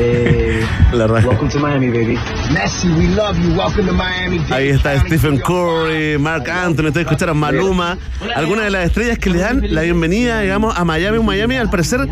[0.00, 1.26] Eh, La raja.
[1.28, 2.16] welcome to Miami, baby.
[2.52, 3.54] Messi, we love you.
[3.56, 4.40] Welcome to Miami.
[4.50, 7.98] Ahí está Stephen Curry, Mark Anthony, ustedes escucharon Maluma,
[8.36, 11.68] algunas de las estrellas que le dan la bienvenida, digamos, a Miami, un Miami al
[11.68, 12.06] parecer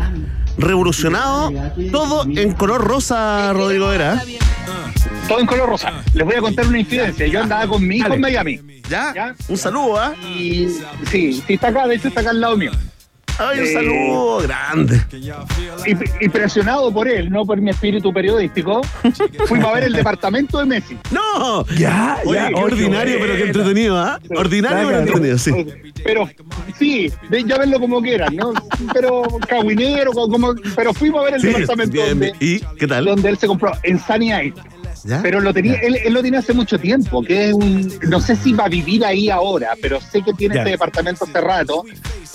[0.57, 1.53] revolucionado,
[1.91, 4.21] todo en color rosa, Rodrigo Vera.
[5.29, 5.91] Todo en color rosa.
[6.13, 7.25] Les voy a contar una infidencia.
[7.27, 8.59] Yo andaba con mi hijo en Miami.
[8.89, 9.33] ¿Ya?
[9.47, 10.13] Un saludo, ¿ah?
[10.25, 10.67] Y
[11.09, 12.71] sí, sí está acá, de hecho está acá al lado mío.
[13.39, 15.01] Ay, un Eh, saludo grande.
[15.85, 18.81] Y, y presionado por él, no por mi espíritu periodístico,
[19.45, 20.97] fuimos a ver el departamento de Messi.
[21.11, 21.65] ¡No!
[21.77, 22.57] Ya, Oye, ya.
[22.57, 24.19] ordinario, pero qué entretenido, ¿ah?
[24.35, 25.51] Ordinario, pero entretenido, sí.
[26.03, 26.29] Pero
[26.77, 28.53] sí, de, ya verlo como quieran, ¿no?
[28.93, 32.33] Pero caguinero, como, como- pero fuimos a ver el Sí, departamento bien, donde.
[32.39, 33.05] ¿Y qué tal?
[33.05, 34.53] donde él se compró, en Sunny Isle.
[35.03, 35.21] ¿Ya?
[35.21, 38.35] Pero lo tenía, él, él lo tenía hace mucho tiempo, que es un, no sé
[38.35, 41.83] si va a vivir ahí ahora, pero sé que tiene este departamento hace rato,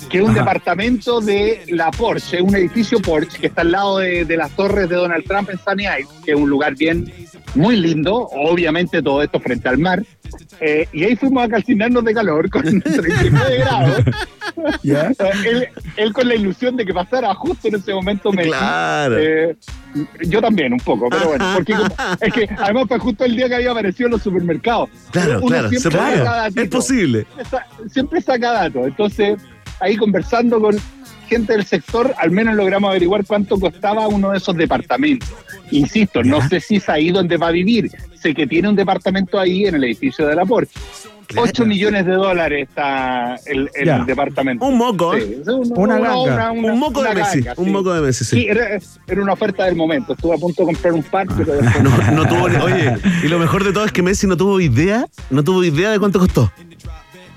[0.09, 0.39] que es un Ajá.
[0.39, 4.89] departamento de la Porsche, un edificio Porsche que está al lado de, de las torres
[4.89, 7.11] de Donald Trump en Sunny Isle, que es un lugar bien,
[7.55, 10.03] muy lindo, obviamente todo esto frente al mar.
[10.59, 14.03] Eh, y ahí fuimos a calcinarnos de calor con 39 grados.
[14.81, 15.11] Ya.
[15.45, 18.49] él, él con la ilusión de que pasara justo en ese momento Messi.
[18.49, 19.17] Claro.
[19.19, 19.55] Eh,
[20.27, 21.89] yo también un poco, pero bueno, porque como-
[22.19, 24.89] es que además fue justo el día que había aparecido en los supermercados.
[25.11, 26.17] Claro, Uno claro, se siempre puede.
[26.17, 27.25] saca datito, Es posible.
[27.25, 28.87] siempre sa- Siempre saca datos.
[28.87, 29.39] Entonces,
[29.79, 30.75] ahí conversando con
[31.27, 35.29] gente del sector, al menos logramos averiguar cuánto costaba uno de esos departamentos.
[35.71, 37.89] Insisto, no sé si es ahí donde va a vivir.
[38.15, 40.45] Sé que tiene un departamento ahí en el edificio de la
[41.27, 41.63] Porsche.
[41.63, 43.69] 8 millones de dólares está el,
[44.05, 44.65] departamento.
[44.65, 45.41] Un moco, Sí, ¿eh?
[45.47, 46.15] una, Una una ganga.
[46.15, 48.35] obra, una- Un moco de Messi, ganga, un moco de Messi, sí.
[48.41, 50.13] Sí, era, era una oferta del momento.
[50.13, 53.27] Estuve a punto de comprar un par, pero después- No, no tuvo ni- oye, y
[53.27, 56.19] lo mejor de todo es que Messi no tuvo idea, no tuvo idea de cuánto
[56.19, 56.51] costó.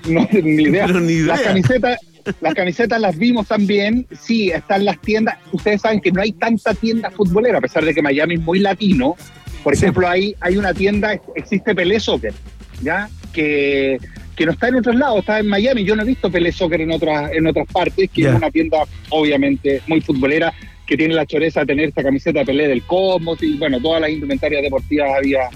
[0.07, 0.85] No, ni idea.
[0.87, 1.27] Pero ni idea.
[1.35, 1.99] Las camisetas,
[2.41, 4.05] las camisetas las vimos también.
[4.19, 5.37] Sí, están las tiendas.
[5.51, 8.59] Ustedes saben que no hay tanta tienda futbolera, a pesar de que Miami es muy
[8.59, 9.15] latino.
[9.63, 12.33] Por ejemplo, hay, hay una tienda, existe Pelé Soccer,
[12.81, 13.09] ¿ya?
[13.33, 13.97] Que,
[14.35, 15.83] que no está en otros lados, está en Miami.
[15.83, 18.79] Yo no he visto Pelé Soccer en otras, en otras partes, que es una tienda
[19.09, 20.53] obviamente muy futbolera,
[20.85, 24.01] que tiene la choreza de tener esta camiseta de Pelé del Cosmos y bueno, todas
[24.01, 25.49] las indumentarias deportivas había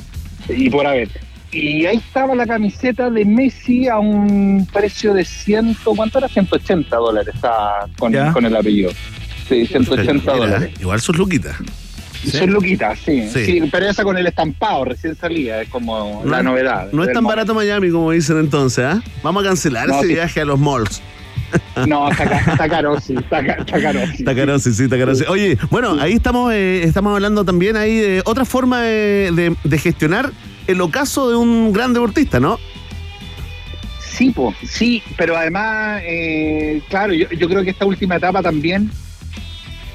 [0.49, 1.09] y por haber.
[1.51, 6.29] Y ahí estaba la camiseta de Messi a un precio de ciento, ¿cuánto era?
[6.29, 8.91] 180 dólares estaba con, con el apellido.
[9.49, 10.71] Sí, 180 Mira, dólares.
[10.79, 11.57] Igual sus luquitas.
[12.29, 13.45] Son luquitas, sí, Sí.
[13.45, 13.61] sí.
[13.71, 16.89] Pero esa con el estampado recién salía, es como la No- novedad.
[16.91, 19.01] No es tan barato Miami como dicen entonces, ¿ah?
[19.23, 20.13] Vamos a cancelar No, ese sí.
[20.13, 21.01] viaje a los malls.
[21.87, 23.99] No, está, ca- está caro, sí, está, ca- está caro.
[23.99, 25.13] Está caro, sí, sí, está caro.
[25.15, 25.25] sí.
[25.27, 29.77] Oye, bueno, ahí estamos, eh, estamos hablando también ahí de otra forma de, de- de
[29.77, 30.31] gestionar
[30.67, 32.57] el ocaso de un gran deportista, ¿no?
[33.99, 38.89] Sí, po, sí, pero además, eh, claro, yo, yo creo que esta última etapa también,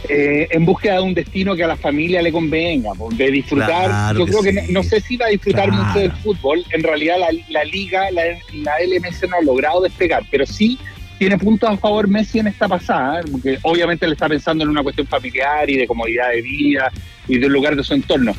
[0.09, 3.87] eh, en búsqueda de un destino que a la familia le convenga, de disfrutar.
[3.87, 4.73] Claro yo creo que sí.
[4.73, 5.85] no, no sé si va a disfrutar Claro.
[5.85, 6.65] mucho del fútbol.
[6.73, 10.79] En realidad, la, la liga, la, la LMS no ha logrado despegar, pero sí
[11.19, 13.25] tiene puntos a favor Messi en esta pasada, ¿eh?
[13.33, 16.93] porque obviamente le está pensando en una cuestión familiar y de comodidad de vida
[17.27, 18.35] y del lugar de su entorno.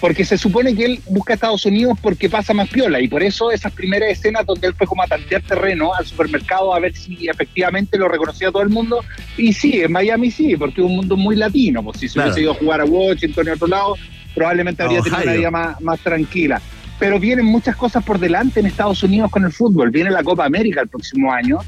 [0.00, 3.50] Porque se supone que él busca Estados Unidos porque pasa más piola y por eso
[3.50, 7.28] esas primeras escenas donde él fue como a tantear terreno al supermercado a ver si
[7.28, 9.04] efectivamente lo reconocía todo el mundo.
[9.36, 11.82] Y sí, en Miami sí, porque es un mundo muy latino.
[11.82, 12.28] Pues si se Claro.
[12.30, 13.96] hubiese ido a jugar a Washington y a otro lado,
[14.34, 16.62] probablemente habría A tenido una vida más, más tranquila.
[16.98, 19.90] Pero vienen muchas cosas por delante en Estados Unidos con el fútbol.
[19.90, 21.58] Viene la Copa América el próximo año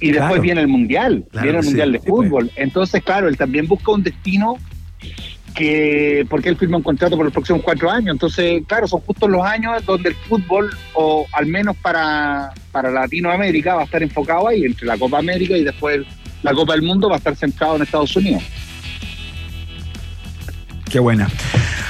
[0.00, 1.70] y después viene el Mundial, Claro viene el sí.
[1.70, 2.50] Mundial de fútbol.
[2.56, 4.56] Entonces, claro, él también busca un destino
[5.54, 8.12] que, porque él firma un contrato por los próximos cuatro años.
[8.12, 13.74] Entonces, claro, son justos los años donde el fútbol, o al menos para, para Latinoamérica,
[13.74, 16.06] va a estar enfocado ahí, entre la Copa América y después
[16.42, 18.42] la Copa del Mundo va a estar centrado en Estados Unidos.
[20.90, 21.28] Qué buena.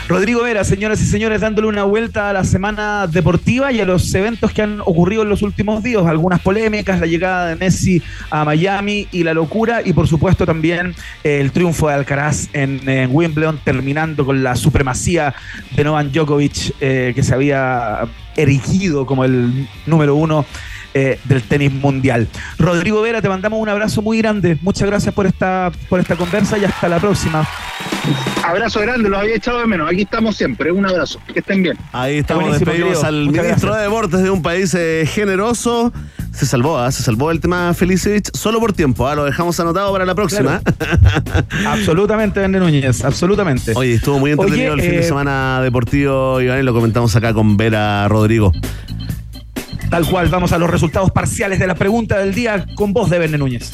[0.09, 4.12] Rodrigo Vera, señoras y señores, dándole una vuelta a la semana deportiva y a los
[4.14, 6.05] eventos que han ocurrido en los últimos días.
[6.05, 10.94] Algunas polémicas, la llegada de Messi a Miami y la locura, y por supuesto también
[11.22, 15.34] eh, el triunfo de Alcaraz en, en Wimbledon, terminando con la supremacía
[15.74, 18.00] de Novak Djokovic, eh, que se había
[18.36, 20.44] erigido como el número uno
[20.95, 22.28] eh, del tenis mundial.
[22.59, 24.59] Rodrigo Vera, te mandamos un abrazo muy grande.
[24.62, 27.47] Muchas gracias por esta, por esta conversa y hasta la próxima.
[28.45, 29.88] Abrazo grande, los había echado de menos.
[29.88, 30.72] Aquí estamos siempre.
[30.72, 31.20] Un abrazo.
[31.32, 31.78] Que estén bien.
[31.93, 33.05] Ahí estamos, despedimos querido.
[33.07, 33.76] al Muchas ministro gracias.
[33.76, 35.93] de Deportes de un país eh, generoso.
[36.32, 36.90] Se salvó, ¿ah?
[36.90, 39.07] se salvó el tema Felicevich solo por tiempo.
[39.07, 39.14] ¿ah?
[39.14, 40.62] Lo dejamos anotado para la próxima.
[41.66, 43.72] Absolutamente, Verne Núñez, absolutamente.
[43.74, 47.14] Oye, estuvo muy entretenido Oye, el fin de eh, semana deportivo, Iván, y lo comentamos
[47.16, 48.53] acá con Vera Rodrigo.
[49.93, 53.18] Tal cual, vamos a los resultados parciales de la pregunta del día con voz de
[53.18, 53.72] Verne Núñez.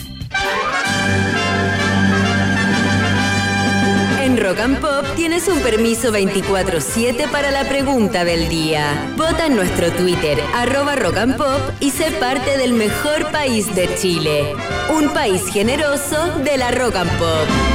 [4.21, 9.15] En Rock and Pop tienes un permiso 24-7 para la pregunta del día.
[9.17, 13.89] Vota en nuestro Twitter, arroba Rock and Pop, y sé parte del mejor país de
[13.95, 14.55] Chile.
[14.91, 17.68] Un país generoso de la Rock and Pop.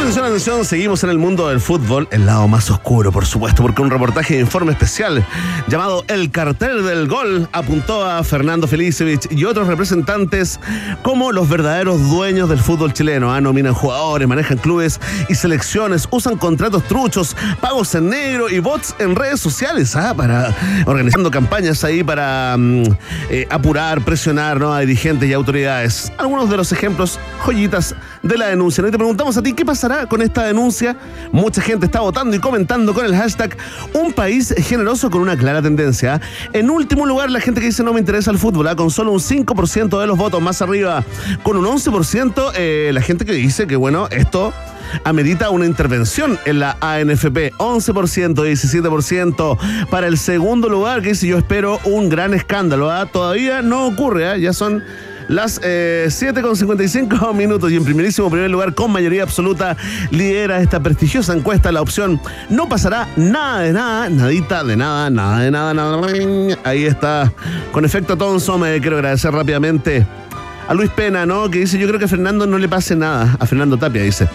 [0.00, 3.82] Atención, atención, seguimos en el mundo del fútbol, el lado más oscuro, por supuesto, porque
[3.82, 5.24] un reportaje de informe especial
[5.68, 10.58] llamado El cartel del gol apuntó a Fernando Felicevich y otros representantes
[11.02, 13.30] como los verdaderos dueños del fútbol chileno.
[13.30, 13.42] ¿ah?
[13.42, 14.98] Nominan jugadores, manejan clubes
[15.28, 20.14] y selecciones, usan contratos truchos, pagos en negro y bots en redes sociales, ¿ah?
[20.16, 22.82] para organizando campañas ahí para mm,
[23.28, 24.72] eh, apurar, presionar ¿no?
[24.72, 26.10] a dirigentes y autoridades.
[26.16, 28.82] Algunos de los ejemplos, joyitas de la denuncia.
[28.86, 29.64] Y te preguntamos a ti, ¿qué
[30.08, 30.96] con esta denuncia?
[31.32, 33.56] Mucha gente está votando y comentando con el hashtag
[33.92, 36.20] Un país generoso con una clara tendencia.
[36.52, 38.76] En último lugar, la gente que dice no me interesa el fútbol, ¿ah?
[38.76, 41.04] con solo un 5% de los votos más arriba,
[41.42, 44.52] con un 11% eh, la gente que dice que bueno, esto
[45.04, 47.52] amerita una intervención en la ANFP.
[47.58, 52.90] 11%, 17% para el segundo lugar, que dice yo espero un gran escándalo.
[52.90, 53.06] ¿ah?
[53.06, 54.36] Todavía no ocurre, ¿ah?
[54.36, 54.82] ya son
[55.30, 59.76] las eh, 7 con 55 minutos y en primerísimo primer lugar con mayoría absoluta
[60.10, 65.40] lidera esta prestigiosa encuesta la opción no pasará nada de nada, nadita de nada, nada
[65.40, 66.08] de nada, nada.
[66.64, 67.32] Ahí está.
[67.70, 70.04] Con efecto Thompson, me quiero agradecer rápidamente
[70.66, 71.48] a Luis Pena, ¿no?
[71.48, 73.36] Que dice, yo creo que a Fernando no le pase nada.
[73.38, 74.28] A Fernando Tapia dice.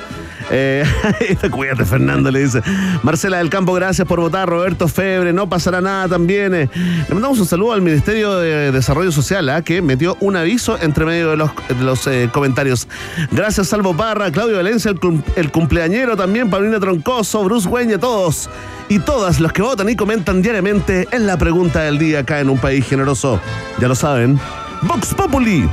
[0.51, 0.83] Eh,
[1.51, 2.61] cuídate, Fernando, le dice.
[3.03, 4.47] Marcela del Campo, gracias por votar.
[4.47, 6.53] Roberto Febre, no pasará nada también.
[6.53, 6.69] Eh.
[7.07, 9.61] Le mandamos un saludo al Ministerio de Desarrollo Social, ¿ah?
[9.61, 12.87] que metió un aviso entre medio de los, eh, comentarios.
[13.31, 18.49] Gracias, Salvo Parra, Claudio Valencia, el, cum- el cumpleañero también, Paulina Troncoso, Bruce Güeñe, todos
[18.87, 22.49] y todas los que votan y comentan diariamente en la pregunta del día acá en
[22.49, 23.39] un país generoso.
[23.79, 24.39] Ya lo saben.
[24.83, 25.67] Vox Populi,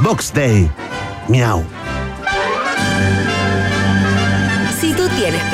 [0.00, 0.68] Vox Day,
[1.28, 1.64] miau.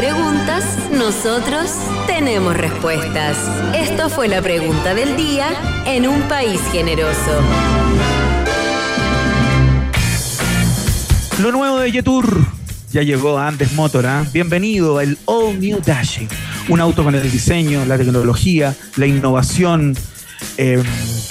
[0.03, 1.71] Preguntas, nosotros
[2.09, 3.37] tenemos respuestas.
[3.73, 5.51] Esto fue la pregunta del día
[5.87, 7.41] en un país generoso.
[11.41, 12.45] Lo nuevo de Yetur.
[12.91, 14.27] Ya llegó Andes Motor, ¿ah?
[14.33, 16.29] Bienvenido el All New Dashing.
[16.69, 19.97] Un auto con el diseño, la tecnología, la innovación,
[20.57, 20.83] eh,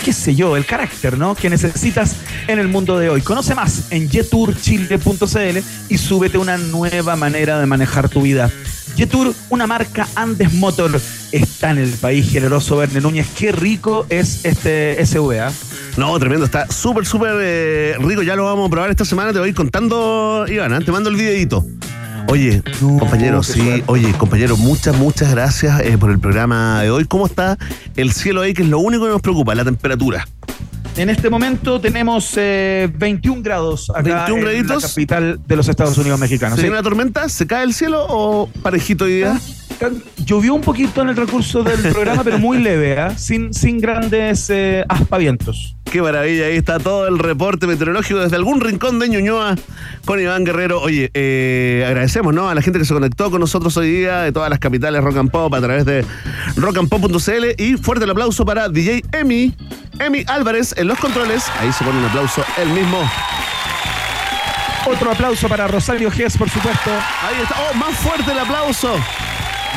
[0.01, 1.35] qué sé yo, el carácter, ¿no?
[1.35, 2.15] Que necesitas
[2.51, 3.21] en el mundo de hoy.
[3.21, 5.57] Conoce más en yeturchile.cl
[5.89, 8.51] y súbete una nueva manera de manejar tu vida.
[8.95, 10.99] Yetur, una marca Andes Motor,
[11.31, 13.27] está en el país generoso Verne Núñez.
[13.37, 15.51] Qué rico es este SUV,
[15.97, 18.21] No, tremendo, está súper, súper eh, rico.
[18.21, 19.31] Ya lo vamos a probar esta semana.
[19.31, 20.73] Te voy a ir contando, Iván.
[20.73, 20.79] ¿ah?
[20.79, 21.65] Te mando el videito.
[22.27, 27.05] Oye, compañero, sí, oye, compañero, muchas, muchas gracias eh, por el programa de hoy.
[27.05, 27.57] ¿Cómo está
[27.95, 28.53] el cielo ahí?
[28.53, 30.25] Que es lo único que nos preocupa, la temperatura.
[30.97, 34.83] En este momento tenemos eh, 21 grados acá 21 en graditos.
[34.83, 36.57] la capital de los Estados Unidos mexicanos.
[36.57, 36.63] ¿Se ¿sí?
[36.63, 37.29] viene una tormenta?
[37.29, 39.39] ¿Se cae el cielo o parejito hoy día?
[40.17, 43.17] Llovió un poquito en el transcurso del programa, pero muy leve, ¿ah?
[43.17, 45.75] sin, sin grandes eh, aspavientos.
[45.91, 49.55] Qué maravilla, ahí está todo el reporte meteorológico desde algún rincón de Ñuñoa
[50.05, 50.79] con Iván Guerrero.
[50.79, 52.49] Oye, eh, agradecemos ¿no?
[52.49, 55.17] a la gente que se conectó con nosotros hoy día de todas las capitales Rock
[55.17, 56.05] and Pop a través de
[56.55, 59.53] rockandpop.cl y fuerte el aplauso para DJ Emi,
[59.99, 61.43] Emi Álvarez en los controles.
[61.59, 62.97] Ahí se pone un aplauso él mismo.
[64.85, 66.89] Otro aplauso para Rosario Gess, por supuesto.
[66.89, 67.55] Ahí está.
[67.69, 68.95] Oh, más fuerte el aplauso.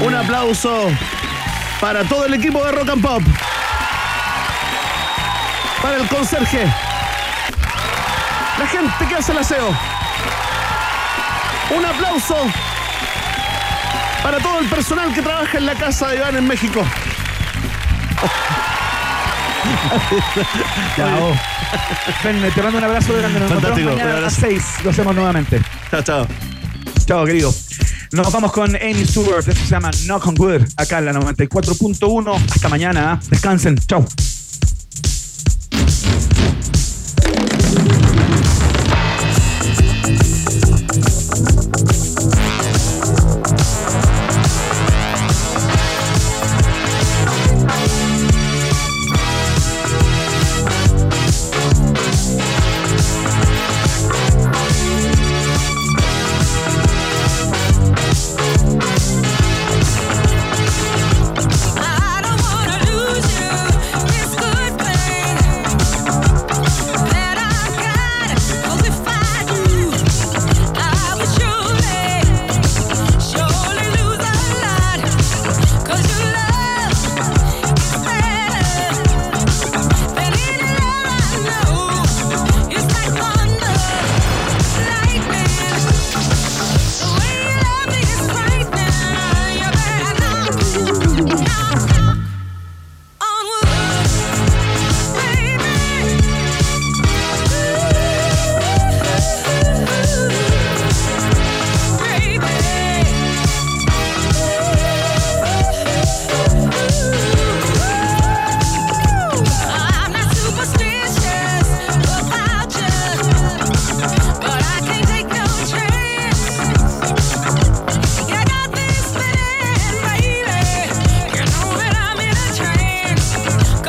[0.00, 0.92] Un aplauso
[1.80, 3.22] para todo el equipo de Rock and Pop.
[5.84, 6.64] Para el conserje.
[8.58, 9.68] La gente que hace el aseo.
[11.76, 12.36] Un aplauso
[14.22, 16.82] para todo el personal que trabaja en la casa de Iván en México.
[20.96, 21.36] Chao.
[22.24, 23.40] Ven, te mando un abrazo grande.
[23.40, 24.40] Nos Fantástico, mañana a las abrazo.
[24.40, 24.84] 6.
[24.84, 25.60] Lo hacemos nuevamente.
[25.90, 26.26] Chao, chao.
[27.04, 27.54] Chao, querido.
[28.12, 29.46] Nos vamos con Amy Stewart.
[29.46, 30.62] Esto se llama Knock on Wood.
[30.78, 32.42] Acá en la 94.1.
[32.54, 33.12] Hasta mañana.
[33.12, 33.20] ¿ah?
[33.28, 33.76] Descansen.
[33.86, 34.06] Chao.